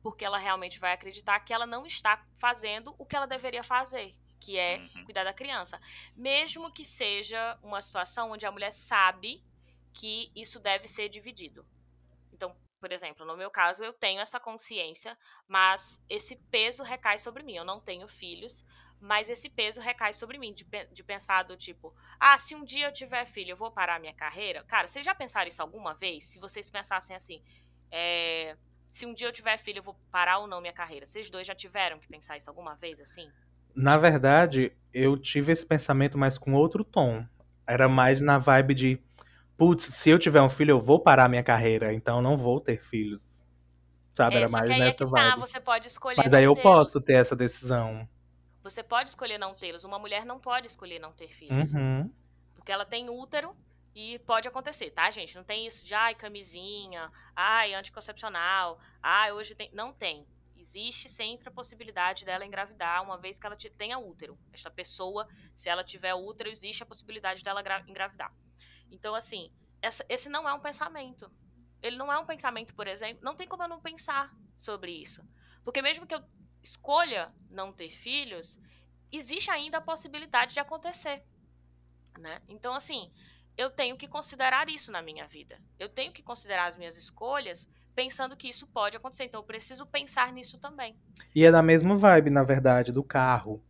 [0.06, 4.14] Porque ela realmente vai acreditar que ela não está fazendo o que ela deveria fazer,
[4.38, 5.04] que é uhum.
[5.04, 5.80] cuidar da criança.
[6.14, 9.42] Mesmo que seja uma situação onde a mulher sabe
[9.92, 11.66] que isso deve ser dividido.
[12.32, 17.42] Então, por exemplo, no meu caso, eu tenho essa consciência, mas esse peso recai sobre
[17.42, 17.56] mim.
[17.56, 18.64] Eu não tenho filhos,
[19.00, 22.86] mas esse peso recai sobre mim, de, de pensar do tipo, ah, se um dia
[22.86, 24.62] eu tiver filho, eu vou parar minha carreira?
[24.62, 26.26] Cara, vocês já pensaram isso alguma vez?
[26.26, 27.42] Se vocês pensassem assim,
[27.90, 28.56] é,
[28.90, 31.06] se um dia eu tiver filho, eu vou parar ou não minha carreira?
[31.06, 33.28] Vocês dois já tiveram que pensar isso alguma vez, assim?
[33.74, 37.24] Na verdade, eu tive esse pensamento, mas com outro tom.
[37.66, 39.02] Era mais na vibe de,
[39.56, 42.82] putz, se eu tiver um filho, eu vou parar minha carreira, então não vou ter
[42.82, 43.24] filhos.
[44.14, 45.30] Sabe, é, era mais é nessa é vibe.
[45.30, 48.08] Tá, você pode escolher mas aí eu posso ter essa decisão.
[48.62, 49.84] Você pode escolher não tê-los.
[49.84, 51.72] Uma mulher não pode escolher não ter filhos.
[51.74, 52.10] Uhum.
[52.54, 53.54] Porque ela tem útero
[53.96, 55.34] e pode acontecer, tá, gente?
[55.34, 59.70] Não tem isso de, ai, camisinha, ai, anticoncepcional, ai, hoje tem.
[59.72, 60.26] Não tem.
[60.54, 64.38] Existe sempre a possibilidade dela engravidar uma vez que ela tenha útero.
[64.52, 65.26] Esta pessoa,
[65.56, 68.30] se ela tiver útero, existe a possibilidade dela engravidar.
[68.90, 71.32] Então, assim, essa, esse não é um pensamento.
[71.82, 73.24] Ele não é um pensamento, por exemplo.
[73.24, 74.30] Não tem como eu não pensar
[74.60, 75.26] sobre isso.
[75.64, 76.22] Porque mesmo que eu
[76.62, 78.60] escolha não ter filhos,
[79.10, 81.24] existe ainda a possibilidade de acontecer.
[82.18, 82.42] Né?
[82.46, 83.10] Então, assim,
[83.56, 85.58] eu tenho que considerar isso na minha vida.
[85.78, 89.24] Eu tenho que considerar as minhas escolhas pensando que isso pode acontecer.
[89.24, 90.94] Então, eu preciso pensar nisso também.
[91.34, 93.64] E é da mesma vibe, na verdade, do carro.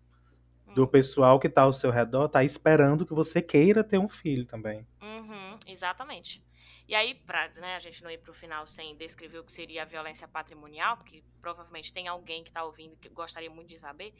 [0.66, 0.74] Hum.
[0.74, 4.44] Do pessoal que está ao seu redor, tá esperando que você queira ter um filho
[4.44, 4.86] também.
[5.00, 6.44] Uhum, exatamente.
[6.88, 9.52] E aí, para né, a gente não ir para o final sem descrever o que
[9.52, 13.78] seria a violência patrimonial, porque provavelmente tem alguém que está ouvindo que gostaria muito de
[13.78, 14.14] saber,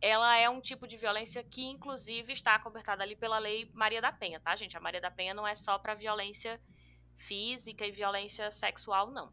[0.00, 4.10] ela é um tipo de violência que, inclusive, está cobertada ali pela Lei Maria da
[4.10, 4.76] Penha, tá, gente?
[4.76, 6.60] A Maria da Penha não é só para violência
[7.16, 9.32] física e violência sexual, não.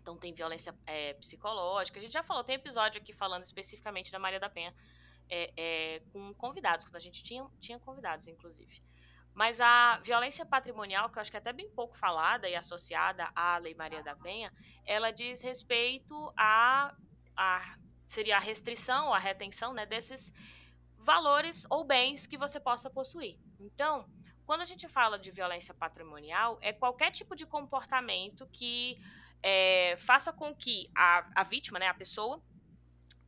[0.00, 1.98] Então, tem violência é, psicológica.
[1.98, 4.74] A gente já falou, tem episódio aqui falando especificamente da Maria da Penha
[5.28, 8.82] é, é, com convidados, quando a gente tinha, tinha convidados, inclusive.
[9.34, 13.30] Mas a violência patrimonial, que eu acho que é até bem pouco falada e associada
[13.34, 14.52] à Lei Maria da Penha,
[14.86, 16.94] ela diz respeito a,
[17.36, 17.76] a
[18.06, 20.32] seria a restrição, a retenção né, desses
[20.98, 23.38] valores ou bens que você possa possuir.
[23.60, 24.08] Então,
[24.46, 28.98] quando a gente fala de violência patrimonial, é qualquer tipo de comportamento que
[29.42, 32.42] é, faça com que a, a vítima, né, a pessoa,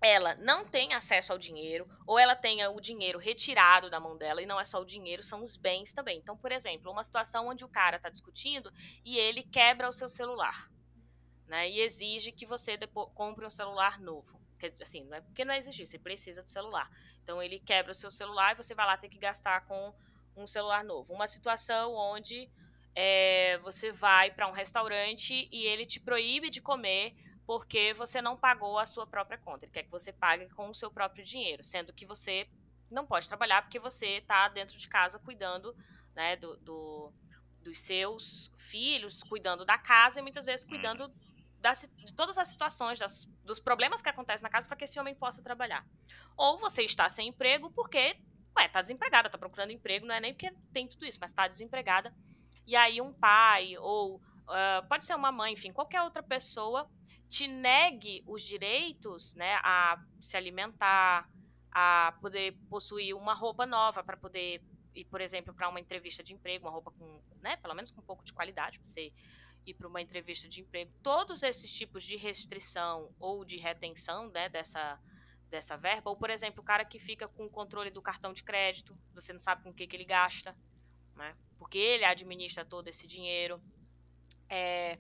[0.01, 4.43] ela não tem acesso ao dinheiro ou ela tenha o dinheiro retirado da mão dela
[4.43, 6.19] e não é só o dinheiro, são os bens também.
[6.19, 8.73] Então, por exemplo, uma situação onde o cara está discutindo
[9.05, 10.71] e ele quebra o seu celular,
[11.47, 11.69] né?
[11.71, 12.79] E exige que você
[13.15, 14.39] compre um celular novo.
[14.81, 16.91] Assim, não é porque não existe, você precisa do celular.
[17.23, 19.95] Então, ele quebra o seu celular e você vai lá ter que gastar com
[20.37, 21.13] um celular novo.
[21.13, 22.51] Uma situação onde
[22.95, 27.15] é, você vai para um restaurante e ele te proíbe de comer
[27.47, 29.65] porque você não pagou a sua própria conta.
[29.65, 32.49] Ele quer que você pague com o seu próprio dinheiro, sendo que você
[32.91, 35.75] não pode trabalhar porque você está dentro de casa cuidando
[36.15, 37.13] né, do, do,
[37.63, 40.71] dos seus filhos, cuidando da casa e muitas vezes uhum.
[40.71, 41.13] cuidando
[41.61, 44.99] das, de todas as situações, das, dos problemas que acontecem na casa para que esse
[44.99, 45.87] homem possa trabalhar.
[46.37, 48.17] Ou você está sem emprego porque,
[48.57, 51.49] ué, está desempregada, está procurando emprego, não é nem porque tem tudo isso, mas está
[51.49, 52.15] desempregada.
[52.67, 56.91] E aí um pai ou uh, pode ser uma mãe, enfim, qualquer outra pessoa
[57.29, 61.29] te negue os direitos, né, a se alimentar,
[61.73, 64.63] a poder possuir uma roupa nova para poder
[64.95, 68.01] ir, por exemplo, para uma entrevista de emprego, uma roupa com, né, pelo menos com
[68.01, 69.13] um pouco de qualidade, você
[69.67, 70.93] ir para uma entrevista de emprego.
[71.03, 74.99] Todos esses tipos de restrição ou de retenção, né, dessa
[75.49, 78.43] dessa verba, ou por exemplo, o cara que fica com o controle do cartão de
[78.43, 80.57] crédito, você não sabe com o que, que ele gasta,
[81.15, 81.37] né?
[81.57, 83.63] Porque ele administra todo esse dinheiro.
[84.49, 84.99] É,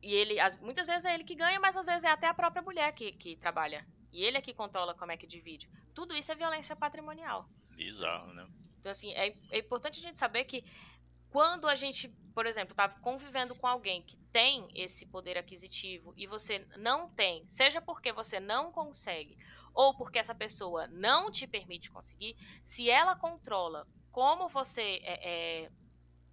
[0.00, 2.62] e ele, muitas vezes é ele que ganha, mas às vezes é até a própria
[2.62, 3.84] mulher que, que trabalha.
[4.12, 5.68] E ele é que controla como é que divide.
[5.94, 7.48] Tudo isso é violência patrimonial.
[7.70, 8.48] Bizarro, né?
[8.78, 10.64] Então, assim, é, é importante a gente saber que
[11.30, 16.26] quando a gente, por exemplo, está convivendo com alguém que tem esse poder aquisitivo e
[16.26, 19.36] você não tem, seja porque você não consegue
[19.74, 25.70] ou porque essa pessoa não te permite conseguir, se ela controla como você é, é,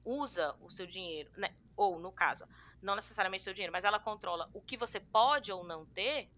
[0.04, 1.54] usa o seu dinheiro, né?
[1.76, 2.48] ou no caso,
[2.82, 6.30] não necessariamente seu dinheiro, mas ela controla o que você pode ou não ter,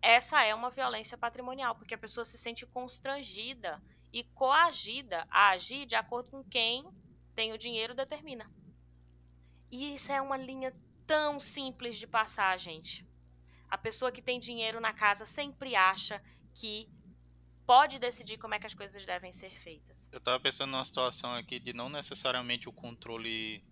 [0.00, 5.86] essa é uma violência patrimonial, porque a pessoa se sente constrangida e coagida a agir
[5.86, 6.88] de acordo com quem
[7.34, 8.50] tem o dinheiro determina.
[9.70, 10.74] E isso é uma linha
[11.06, 13.06] tão simples de passar, gente.
[13.68, 16.22] A pessoa que tem dinheiro na casa sempre acha
[16.54, 16.88] que
[17.66, 20.06] pode decidir como é que as coisas devem ser feitas.
[20.12, 23.64] Eu tava pensando numa situação aqui de não necessariamente o controle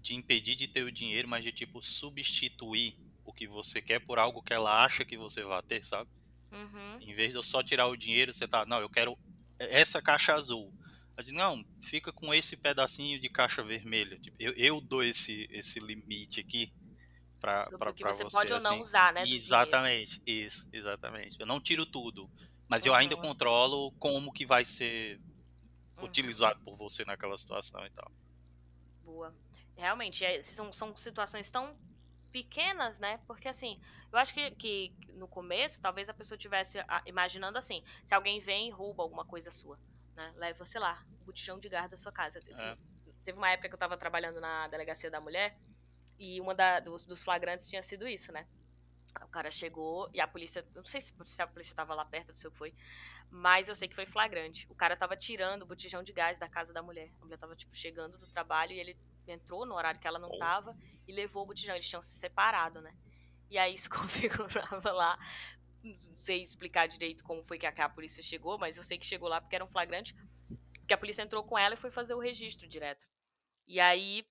[0.00, 4.18] de impedir de ter o dinheiro, mas de tipo substituir o que você quer por
[4.18, 6.08] algo que ela acha que você vai ter, sabe?
[6.52, 6.98] Uhum.
[7.00, 9.18] Em vez de eu só tirar o dinheiro, você tá, não, eu quero
[9.58, 10.72] essa caixa azul.
[11.20, 14.18] Ela diz, não, fica com esse pedacinho de caixa vermelha.
[14.18, 16.72] Tipo, eu, eu dou esse, esse limite aqui
[17.38, 18.04] para você.
[18.04, 18.66] você você pode assim.
[18.66, 19.24] ou não usar, né?
[19.26, 21.38] Exatamente, isso, exatamente.
[21.38, 22.30] Eu não tiro tudo,
[22.66, 22.92] mas uhum.
[22.92, 25.20] eu ainda controlo como que vai ser
[25.98, 26.04] uhum.
[26.04, 28.10] utilizado por você naquela situação e tal.
[29.04, 29.34] Boa.
[29.76, 31.76] Realmente, é, são, são situações tão
[32.32, 33.20] pequenas, né?
[33.26, 33.78] Porque assim,
[34.10, 38.68] eu acho que, que no começo, talvez a pessoa tivesse imaginando assim, se alguém vem
[38.68, 39.78] e rouba alguma coisa sua,
[40.20, 40.32] né?
[40.36, 42.40] Leva, sei lá, um botijão de gás da sua casa.
[42.46, 42.76] É.
[43.24, 45.58] Teve uma época que eu tava trabalhando na delegacia da mulher
[46.18, 48.46] e uma da, dos, dos flagrantes tinha sido isso, né?
[49.22, 52.28] O cara chegou e a polícia, não sei se, se a polícia tava lá perto,
[52.28, 52.74] não sei o que foi,
[53.30, 54.66] mas eu sei que foi flagrante.
[54.68, 57.10] O cara tava tirando o botijão de gás da casa da mulher.
[57.20, 58.96] A mulher tava, tipo, chegando do trabalho e ele
[59.26, 61.74] entrou no horário que ela não tava e levou o botijão.
[61.74, 62.94] Eles tinham se separado, né?
[63.48, 65.18] E aí se configurava lá.
[65.82, 69.28] Não sei explicar direito como foi que a, polícia chegou, mas eu sei que chegou
[69.28, 70.14] lá porque era um flagrante.
[70.78, 73.06] Porque a polícia entrou com ela e foi fazer o registro direto.
[73.66, 74.24] E aí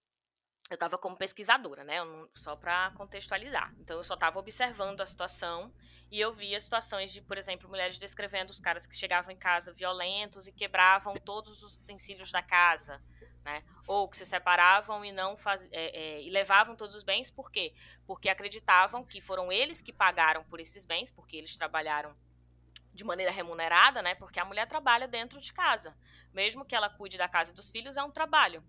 [0.69, 1.95] eu estava como pesquisadora, né?
[2.35, 3.73] Só para contextualizar.
[3.79, 5.73] Então eu só estava observando a situação
[6.11, 9.73] e eu via situações de, por exemplo, mulheres descrevendo os caras que chegavam em casa
[9.73, 13.01] violentos e quebravam todos os utensílios da casa
[13.43, 13.63] né?
[13.87, 17.51] Ou que se separavam e não faz, é, é, e levavam todos os bens, por
[17.51, 17.73] quê?
[18.05, 22.15] Porque acreditavam que foram eles que pagaram por esses bens, porque eles trabalharam
[22.93, 24.15] de maneira remunerada, né?
[24.15, 25.95] Porque a mulher trabalha dentro de casa,
[26.33, 28.63] mesmo que ela cuide da casa dos filhos, é um trabalho.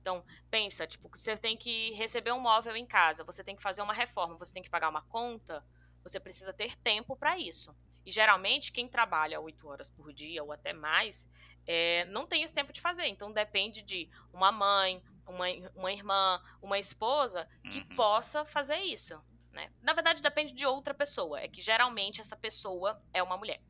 [0.00, 3.82] Então, pensa, tipo, você tem que receber um móvel em casa, você tem que fazer
[3.82, 5.64] uma reforma, você tem que pagar uma conta,
[6.02, 7.74] você precisa ter tempo para isso.
[8.04, 11.28] E geralmente quem trabalha oito horas por dia ou até mais
[11.66, 13.06] é, não tem esse tempo de fazer.
[13.06, 17.96] Então depende de uma mãe, uma, uma irmã, uma esposa que uhum.
[17.96, 19.20] possa fazer isso.
[19.52, 19.70] Né?
[19.82, 21.40] Na verdade, depende de outra pessoa.
[21.40, 23.60] É que geralmente essa pessoa é uma mulher.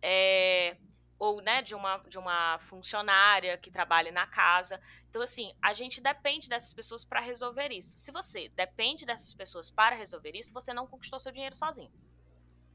[0.00, 0.76] É,
[1.18, 4.80] ou né, de, uma, de uma funcionária que trabalha na casa.
[5.08, 7.98] Então, assim, a gente depende dessas pessoas para resolver isso.
[7.98, 11.92] Se você depende dessas pessoas para resolver isso, você não conquistou seu dinheiro sozinho.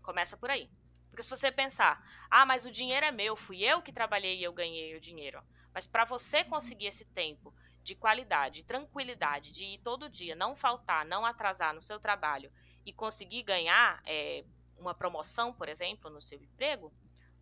[0.01, 0.69] Começa por aí.
[1.09, 4.43] Porque se você pensar, ah, mas o dinheiro é meu, fui eu que trabalhei e
[4.43, 5.43] eu ganhei o dinheiro.
[5.73, 7.53] Mas para você conseguir esse tempo
[7.83, 12.51] de qualidade, tranquilidade, de ir todo dia, não faltar, não atrasar no seu trabalho
[12.85, 14.43] e conseguir ganhar é,
[14.77, 16.93] uma promoção, por exemplo, no seu emprego,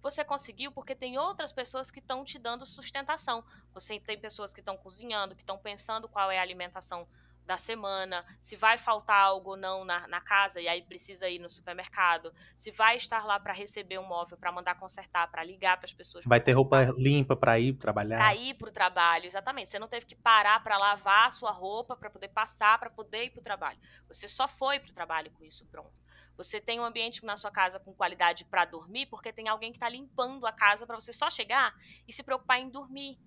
[0.01, 3.43] você conseguiu porque tem outras pessoas que estão te dando sustentação.
[3.73, 7.07] Você tem pessoas que estão cozinhando, que estão pensando qual é a alimentação
[7.47, 11.39] da semana, se vai faltar algo ou não na, na casa e aí precisa ir
[11.39, 15.77] no supermercado, se vai estar lá para receber um móvel, para mandar consertar, para ligar
[15.77, 16.25] para as pessoas.
[16.25, 18.17] Vai ter roupa limpa para ir trabalhar.
[18.17, 19.69] Para ir para o trabalho, exatamente.
[19.69, 23.23] Você não teve que parar para lavar a sua roupa, para poder passar, para poder
[23.23, 23.79] ir para o trabalho.
[24.09, 25.93] Você só foi para o trabalho com isso pronto.
[26.35, 29.77] Você tem um ambiente na sua casa com qualidade para dormir, porque tem alguém que
[29.77, 31.73] está limpando a casa para você só chegar
[32.05, 33.17] e se preocupar em dormir.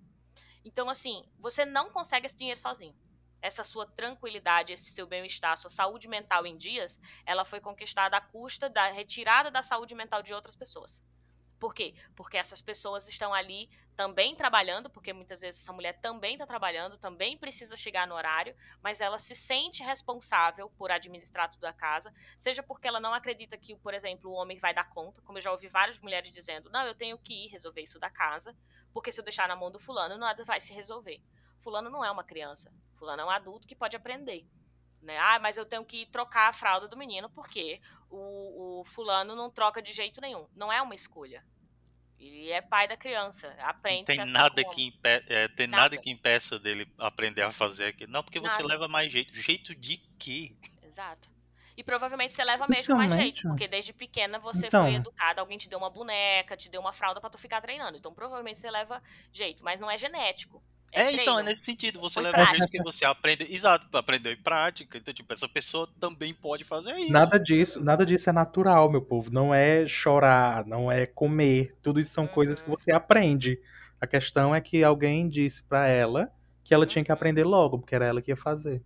[0.63, 2.95] Então, assim, você não consegue esse dinheiro sozinho
[3.41, 8.21] essa sua tranquilidade, esse seu bem-estar, sua saúde mental em dias, ela foi conquistada à
[8.21, 11.03] custa da retirada da saúde mental de outras pessoas.
[11.61, 11.93] Por quê?
[12.15, 16.97] Porque essas pessoas estão ali também trabalhando, porque muitas vezes essa mulher também está trabalhando,
[16.97, 22.11] também precisa chegar no horário, mas ela se sente responsável por administrar tudo a casa,
[22.35, 25.41] seja porque ela não acredita que, por exemplo, o homem vai dar conta, como eu
[25.43, 28.55] já ouvi várias mulheres dizendo, não, eu tenho que ir resolver isso da casa,
[28.91, 31.21] porque se eu deixar na mão do fulano, nada vai se resolver.
[31.61, 32.71] Fulano não é uma criança.
[32.95, 34.45] Fulano é um adulto que pode aprender.
[35.01, 35.17] Né?
[35.17, 39.49] Ah, mas eu tenho que trocar a fralda do menino porque o, o fulano não
[39.49, 40.47] troca de jeito nenhum.
[40.55, 41.43] Não é uma escolha.
[42.19, 43.47] Ele é pai da criança.
[43.59, 44.05] Aprende.
[44.05, 45.83] Tem nada que impe é, tem nada.
[45.83, 45.97] nada.
[45.97, 48.11] que impeça dele aprender a fazer aquilo.
[48.11, 48.67] Não, porque você nada.
[48.67, 49.33] leva mais jeito.
[49.33, 50.55] Jeito de quê?
[50.83, 51.31] Exato.
[51.75, 54.83] E provavelmente você leva mesmo mais jeito, porque desde pequena você então.
[54.83, 57.97] foi educada, alguém te deu uma boneca, te deu uma fralda para tu ficar treinando.
[57.97, 59.01] Então provavelmente você leva
[59.31, 60.61] jeito, mas não é genético.
[60.91, 61.99] É, é então, é nesse sentido.
[61.99, 62.57] Você Foi leva prática.
[62.57, 63.47] jeito que você aprende.
[63.49, 64.97] Exato, aprendeu em prática.
[64.97, 67.11] Então, tipo, essa pessoa também pode fazer isso.
[67.11, 69.31] Nada disso, nada disso é natural, meu povo.
[69.31, 71.75] Não é chorar, não é comer.
[71.81, 72.29] Tudo isso são uhum.
[72.31, 72.77] coisas que uhum.
[72.77, 73.59] você aprende.
[73.99, 76.31] A questão é que alguém disse para ela
[76.63, 76.89] que ela uhum.
[76.89, 77.15] tinha que uhum.
[77.15, 78.83] aprender logo, porque era ela que ia fazer.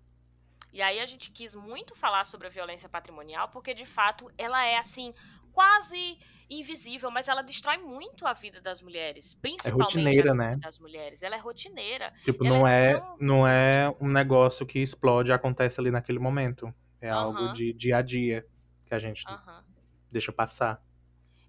[0.72, 4.66] E aí a gente quis muito falar sobre a violência patrimonial, porque de fato ela
[4.66, 5.14] é assim,
[5.54, 6.18] quase
[6.50, 10.34] invisível, mas ela destrói muito a vida das mulheres, é principalmente é rotineira, a vida
[10.34, 10.58] né?
[10.58, 11.24] das mulheres.
[11.24, 12.14] Ela é rotineira.
[12.24, 13.18] Tipo, não é, é tão...
[13.20, 16.74] não é um negócio que explode e acontece ali naquele momento.
[17.02, 18.46] É algo de dia a dia
[18.86, 19.24] que a gente
[20.12, 20.82] deixa passar.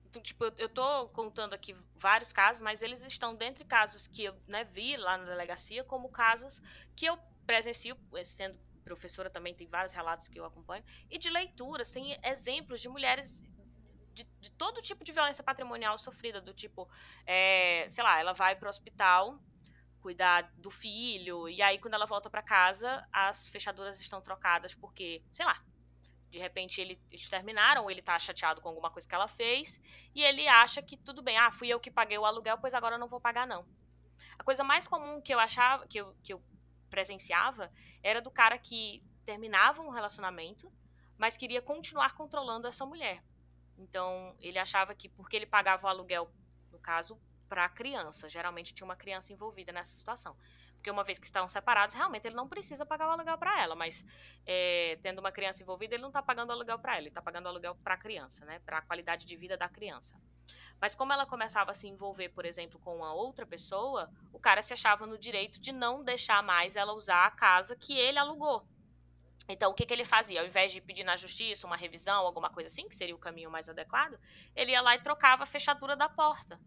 [0.08, 4.34] Então, tipo, eu tô contando aqui vários casos, mas eles estão dentre casos que eu
[4.46, 6.62] né, vi lá na delegacia, como casos
[6.94, 11.28] que eu presencio, eh, sendo professora também, tem vários relatos que eu acompanho, e de
[11.28, 13.42] leituras, tem exemplos de mulheres
[14.16, 16.88] de, de todo tipo de violência patrimonial sofrida, do tipo,
[17.26, 19.38] é, sei lá, ela vai para o hospital
[20.00, 25.22] cuidar do filho, e aí quando ela volta para casa, as fechaduras estão trocadas porque,
[25.32, 25.60] sei lá,
[26.30, 29.80] de repente ele, eles terminaram, ou ele tá chateado com alguma coisa que ela fez,
[30.14, 32.94] e ele acha que tudo bem, ah, fui eu que paguei o aluguel, pois agora
[32.94, 33.66] eu não vou pagar não.
[34.38, 36.42] A coisa mais comum que eu achava, que eu, que eu
[36.88, 37.70] presenciava,
[38.02, 40.72] era do cara que terminava um relacionamento,
[41.18, 43.22] mas queria continuar controlando essa mulher.
[43.78, 46.30] Então, ele achava que porque ele pagava o aluguel,
[46.72, 50.36] no caso, para a criança, geralmente tinha uma criança envolvida nessa situação.
[50.74, 53.74] Porque uma vez que estão separados, realmente ele não precisa pagar o aluguel para ela,
[53.74, 54.04] mas
[54.46, 57.22] é, tendo uma criança envolvida, ele não está pagando o aluguel para ela, ele está
[57.22, 58.60] pagando o aluguel para a criança, né?
[58.60, 60.20] Para a qualidade de vida da criança.
[60.80, 64.62] Mas como ela começava a se envolver, por exemplo, com uma outra pessoa, o cara
[64.62, 68.66] se achava no direito de não deixar mais ela usar a casa que ele alugou.
[69.48, 70.40] Então, o que, que ele fazia?
[70.40, 73.50] Ao invés de pedir na justiça uma revisão, alguma coisa assim, que seria o caminho
[73.50, 74.18] mais adequado,
[74.54, 76.60] ele ia lá e trocava a fechadura da porta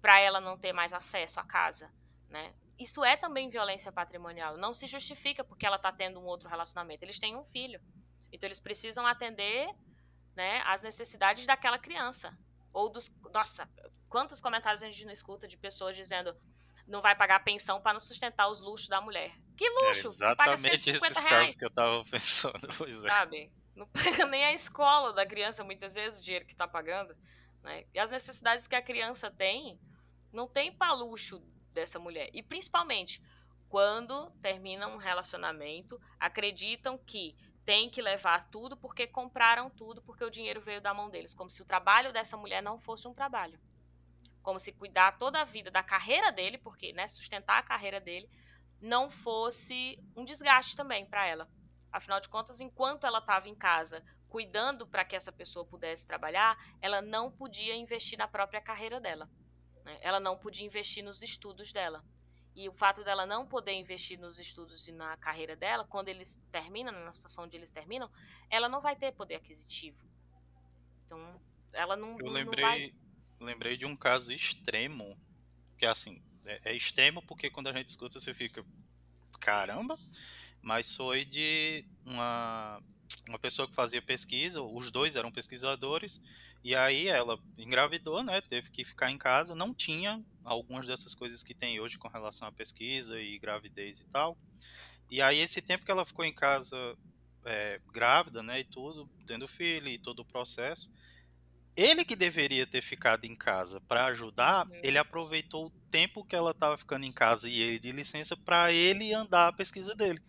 [0.00, 1.90] para ela não ter mais acesso à casa,
[2.28, 2.54] né?
[2.78, 4.56] Isso é também violência patrimonial.
[4.56, 7.04] Não se justifica porque ela está tendo um outro relacionamento.
[7.04, 7.80] Eles têm um filho.
[8.32, 9.72] Então, eles precisam atender
[10.34, 12.36] né, as necessidades daquela criança.
[12.72, 13.08] Ou dos.
[13.32, 13.68] Nossa,
[14.08, 16.36] quantos comentários a gente não escuta de pessoas dizendo
[16.86, 19.32] não vai pagar pensão para não sustentar os luxos da mulher.
[19.56, 20.08] Que luxo!
[20.08, 21.24] É exatamente esses reais.
[21.24, 22.68] casos que eu tava pensando.
[22.76, 23.08] Pois é.
[23.08, 23.52] Sabe?
[23.74, 27.16] Não paga nem a escola da criança, muitas vezes, o dinheiro que está pagando.
[27.62, 27.84] Né?
[27.92, 29.78] E as necessidades que a criança tem,
[30.32, 31.42] não tem para luxo
[31.72, 32.30] dessa mulher.
[32.32, 33.22] E principalmente,
[33.68, 37.34] quando terminam um relacionamento, acreditam que
[37.64, 41.34] tem que levar tudo porque compraram tudo, porque o dinheiro veio da mão deles.
[41.34, 43.58] Como se o trabalho dessa mulher não fosse um trabalho
[44.44, 48.28] como se cuidar toda a vida da carreira dele, porque né, sustentar a carreira dele
[48.80, 51.48] não fosse um desgaste também para ela.
[51.92, 56.58] Afinal de contas, enquanto ela estava em casa cuidando para que essa pessoa pudesse trabalhar,
[56.82, 59.30] ela não podia investir na própria carreira dela.
[59.84, 59.96] Né?
[60.00, 62.04] Ela não podia investir nos estudos dela.
[62.56, 66.42] E o fato dela não poder investir nos estudos e na carreira dela, quando eles
[66.50, 68.10] terminam, na situação onde eles terminam,
[68.50, 70.04] ela não vai ter poder aquisitivo.
[71.04, 71.40] Então,
[71.72, 72.16] ela não.
[72.18, 72.94] Eu lembrei, não vai
[73.44, 75.16] lembrei de um caso extremo,
[75.78, 78.64] que é assim, é, é, extremo porque quando a gente escuta você fica,
[79.40, 79.98] caramba,
[80.62, 82.80] mas foi de uma,
[83.28, 86.22] uma pessoa que fazia pesquisa, os dois eram pesquisadores,
[86.62, 91.42] e aí ela engravidou, né, teve que ficar em casa, não tinha algumas dessas coisas
[91.42, 94.36] que tem hoje com relação à pesquisa e gravidez e tal,
[95.10, 96.96] e aí esse tempo que ela ficou em casa
[97.44, 100.90] é, grávida, né, e tudo, tendo filho e todo o processo,
[101.76, 104.80] ele que deveria ter ficado em casa para ajudar, uhum.
[104.82, 108.72] ele aproveitou o tempo que ela estava ficando em casa e ele de licença para
[108.72, 110.20] ele andar a pesquisa dele.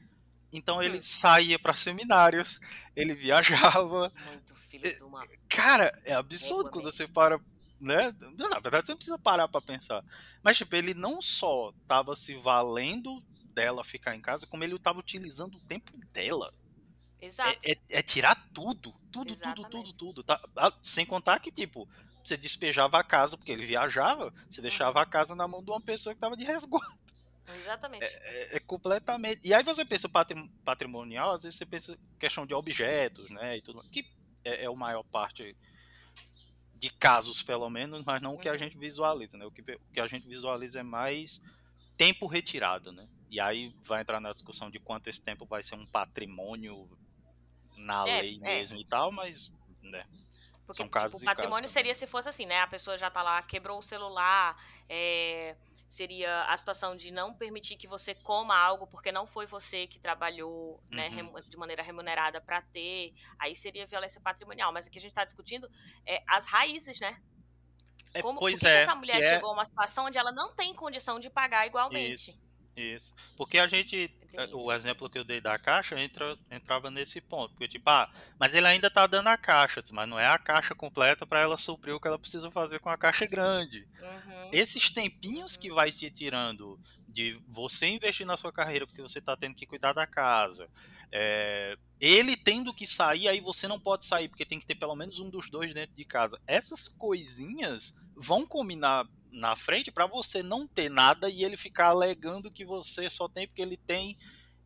[0.51, 1.03] Então ele uhum.
[1.03, 2.59] saía para seminários,
[2.95, 4.11] ele viajava.
[4.27, 5.25] Muito filho do uma...
[5.47, 7.39] Cara, é absurdo quando você para,
[7.79, 8.13] né?
[8.37, 10.03] Na verdade, você não precisa parar para pensar.
[10.43, 13.23] Mas tipo, ele não só estava se valendo
[13.53, 16.53] dela ficar em casa, como ele estava utilizando o tempo dela.
[17.26, 17.59] Exato.
[17.63, 19.69] É, é, é tirar tudo, tudo, Exatamente.
[19.71, 20.23] tudo, tudo, tudo.
[20.23, 20.41] Tá?
[20.55, 21.88] Ah, sem contar que, tipo,
[22.23, 25.82] você despejava a casa, porque ele viajava, você deixava a casa na mão de uma
[25.82, 27.05] pessoa que estava de resguardo.
[27.61, 28.03] Exatamente.
[28.03, 29.41] É, é, é, completamente.
[29.43, 30.09] E aí você pensa
[30.63, 33.57] patrimonial, às vezes você pensa questão de objetos, né?
[33.57, 34.05] E tudo, que
[34.43, 35.55] é, é a maior parte
[36.76, 38.57] de casos, pelo menos, mas não o que a uhum.
[38.57, 39.45] gente visualiza, né?
[39.45, 41.41] O que, o que a gente visualiza é mais
[41.97, 43.07] tempo retirado, né?
[43.30, 46.89] E aí vai entrar na discussão de quanto esse tempo vai ser um patrimônio
[47.86, 48.57] na é, lei é.
[48.57, 50.05] mesmo e tal, mas, né?
[50.65, 52.59] Porque, são casos tipo, o patrimônio casos seria se fosse assim, né?
[52.59, 54.57] A pessoa já tá lá, quebrou o celular,
[54.89, 55.55] é,
[55.88, 59.99] seria a situação de não permitir que você coma algo porque não foi você que
[59.99, 61.39] trabalhou né, uhum.
[61.47, 64.73] de maneira remunerada para ter, aí seria violência patrimonial.
[64.73, 65.69] Mas aqui a gente está discutindo
[66.05, 67.21] é, as raízes, né?
[68.15, 70.73] É, Como, pois é, essa mulher é chegou a uma situação onde ela não tem
[70.73, 72.31] condição de pagar igualmente?
[72.31, 72.45] Isso.
[72.76, 73.15] Isso.
[73.38, 77.51] Porque a gente, é o exemplo que eu dei da caixa entra, entrava nesse ponto.
[77.51, 80.76] Porque, tipo, ah, mas ele ainda tá dando a caixa, mas não é a caixa
[80.76, 83.88] completa para ela suprir o que ela precisa fazer com a caixa grande.
[84.01, 84.49] Uhum.
[84.51, 89.38] Esses tempinhos que vai te tirando de você investir na sua carreira porque você tá
[89.38, 90.69] tendo que cuidar da casa.
[91.11, 94.97] É, ele tendo que sair, aí você não pode sair, porque tem que ter pelo
[94.97, 96.41] menos um dos dois dentro de casa.
[96.45, 102.51] Essas coisinhas vão combinar na frente para você não ter nada e ele ficar alegando
[102.51, 104.17] que você só tem porque ele tem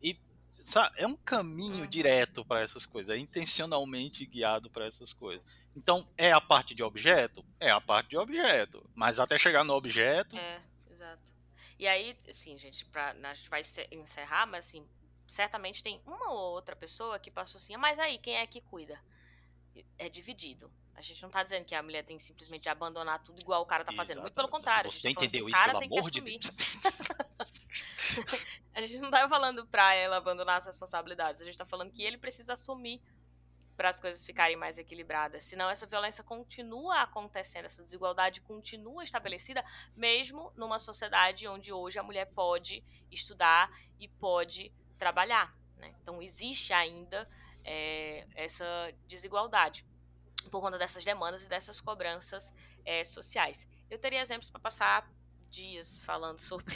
[0.02, 0.16] e
[0.64, 1.88] sabe, é um caminho Uhum.
[1.88, 5.44] direto para essas coisas, é intencionalmente guiado para essas coisas.
[5.76, 7.44] Então, é a parte de objeto?
[7.60, 8.88] É a parte de objeto.
[8.94, 10.60] Mas até chegar no objeto, É,
[10.90, 11.22] exato.
[11.78, 13.62] E aí, assim, gente, pra, a gente vai
[13.92, 14.88] encerrar, mas assim,
[15.26, 18.60] certamente tem uma ou outra pessoa que passou assim, "Ah, mas aí, quem é que
[18.60, 19.00] cuida?
[19.98, 20.72] É dividido.
[20.94, 23.66] A gente não tá dizendo que a mulher tem que simplesmente abandonar tudo igual o
[23.66, 24.20] cara tá fazendo.
[24.20, 24.66] Muito pelo Exatamente.
[24.66, 24.92] contrário.
[24.92, 26.20] Se você que entendeu isso, pelo amor de.
[26.20, 26.40] Deus.
[28.74, 31.40] A gente não tá falando pra ela abandonar as responsabilidades.
[31.40, 33.00] A gente tá falando que ele precisa assumir
[33.80, 35.42] para as coisas ficarem mais equilibradas.
[35.44, 39.64] Senão essa violência continua acontecendo, essa desigualdade continua estabelecida,
[39.96, 45.56] mesmo numa sociedade onde hoje a mulher pode estudar e pode trabalhar.
[45.78, 45.94] Né?
[46.02, 47.26] Então existe ainda
[47.64, 49.86] é, essa desigualdade
[50.50, 52.52] por conta dessas demandas e dessas cobranças
[52.84, 53.66] é, sociais.
[53.90, 55.10] Eu teria exemplos para passar
[55.50, 56.74] dias falando sobre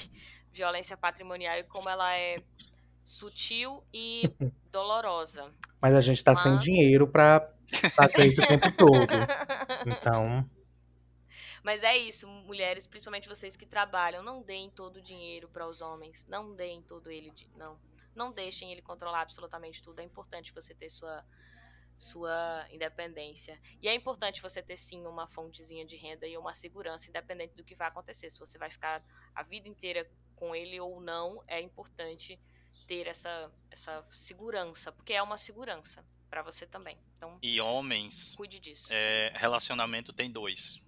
[0.52, 2.36] violência patrimonial e como ela é
[3.04, 4.22] sutil e
[4.70, 5.52] dolorosa.
[5.80, 7.50] Mas a gente tá sem Mas- dinheiro pra
[7.94, 9.12] fazer isso o tempo todo.
[9.86, 10.48] Então,
[11.62, 15.80] Mas é isso, mulheres, principalmente vocês que trabalham, não deem todo o dinheiro para os
[15.80, 17.78] homens, não deem todo ele, de- não,
[18.14, 20.00] não deixem ele controlar absolutamente tudo.
[20.00, 21.24] É importante você ter sua
[21.96, 23.58] sua independência.
[23.80, 27.64] E é importante você ter sim uma fontezinha de renda e uma segurança independente do
[27.64, 28.30] que vai acontecer.
[28.30, 29.02] Se você vai ficar
[29.34, 32.38] a vida inteira com ele ou não, é importante
[32.86, 36.98] ter essa essa segurança, porque é uma segurança para você também.
[37.16, 38.88] Então, E homens, cuide disso.
[38.90, 40.82] é, relacionamento tem dois.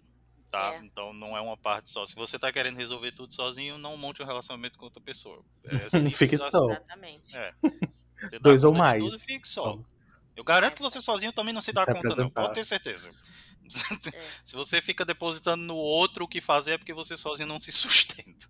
[0.50, 0.74] Tá?
[0.74, 0.78] É.
[0.78, 2.06] Então não é uma parte só.
[2.06, 5.44] Se você tá querendo resolver tudo sozinho, não monte um relacionamento com outra pessoa.
[5.64, 5.78] É
[6.12, 6.50] Fique assim.
[6.50, 6.70] Só.
[6.70, 7.36] Exatamente.
[7.36, 7.54] É.
[8.40, 9.02] Dois ou mais.
[9.02, 9.70] tudo, fique só.
[9.70, 9.90] Vamos.
[10.36, 12.30] Eu garanto que você sozinho também não se dá conta, não.
[12.30, 13.10] Pode ter certeza.
[13.10, 13.66] É.
[14.44, 17.72] Se você fica depositando no outro o que fazer, é porque você sozinho não se
[17.72, 18.46] sustenta.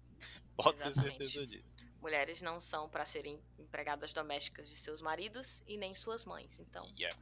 [0.57, 1.18] Pode ter Exatamente.
[1.18, 1.76] certeza disso.
[2.01, 6.59] Mulheres não são para serem empregadas domésticas de seus maridos e nem suas mães.
[6.59, 7.16] Então, Yeah.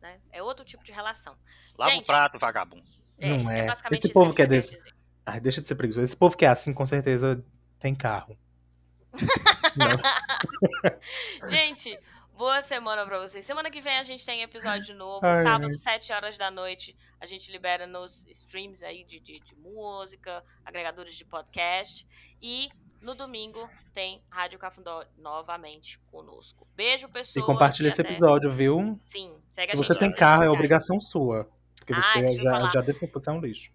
[0.00, 1.36] né, é outro tipo de relação.
[1.78, 2.84] Lava Gente, o prato, vagabundo.
[3.18, 3.66] Não é.
[3.66, 4.78] basicamente Esse povo que é desse-.
[5.24, 6.04] Ai, deixa de ser preguiçoso.
[6.04, 7.44] Esse povo que é assim, com certeza
[7.78, 8.38] tem carro.
[11.48, 11.98] Gente,
[12.36, 13.44] boa semana pra vocês.
[13.46, 15.24] Semana que vem a gente tem episódio novo.
[15.24, 15.74] Ai, Sábado, ai.
[15.78, 21.14] 7 horas da noite, a gente libera nos streams aí de, de, de música, agregadores
[21.14, 22.06] de podcast.
[22.40, 22.68] E
[23.00, 26.66] no domingo tem Rádio Cafundó novamente conosco.
[26.74, 27.44] Beijo, E pessoas.
[27.46, 28.98] compartilha esse até- episódio, viu?
[29.04, 31.48] Sim, segue Se você tem carro, é obrigação sua.
[31.78, 33.70] Porque Ah, você já, já deu você é um lixo.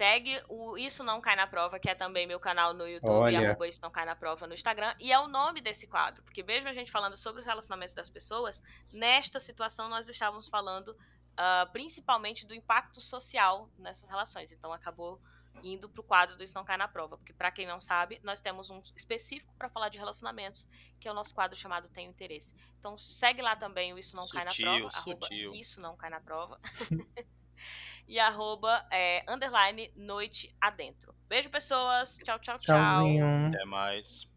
[0.00, 3.50] Segue o Isso Não Cai na Prova, que é também meu canal no YouTube, Olha.
[3.50, 4.94] arroba Isso Não Cai na Prova no Instagram.
[4.98, 8.08] E é o nome desse quadro, porque mesmo a gente falando sobre os relacionamentos das
[8.08, 10.96] pessoas, nesta situação nós estávamos falando
[11.36, 14.50] ah, principalmente do impacto social nessas relações.
[14.50, 15.20] Então acabou
[15.62, 18.40] indo pro quadro do Isso Não Cai na Prova, porque para quem não sabe, nós
[18.40, 20.66] temos um específico para falar de relacionamentos,
[20.98, 22.56] que é o nosso quadro chamado Tenho Interesse.
[22.78, 25.54] Então segue lá também o Isso Não Cai na Sutil, Prova, arroba sutil.
[25.54, 26.58] Isso Não Cai na Prova.
[28.10, 31.14] e arroba é, underline noite adentro.
[31.28, 32.16] Beijo, pessoas.
[32.16, 32.82] Tchau, tchau, tchau.
[32.82, 33.46] Tchauzinho.
[33.46, 34.29] Até mais.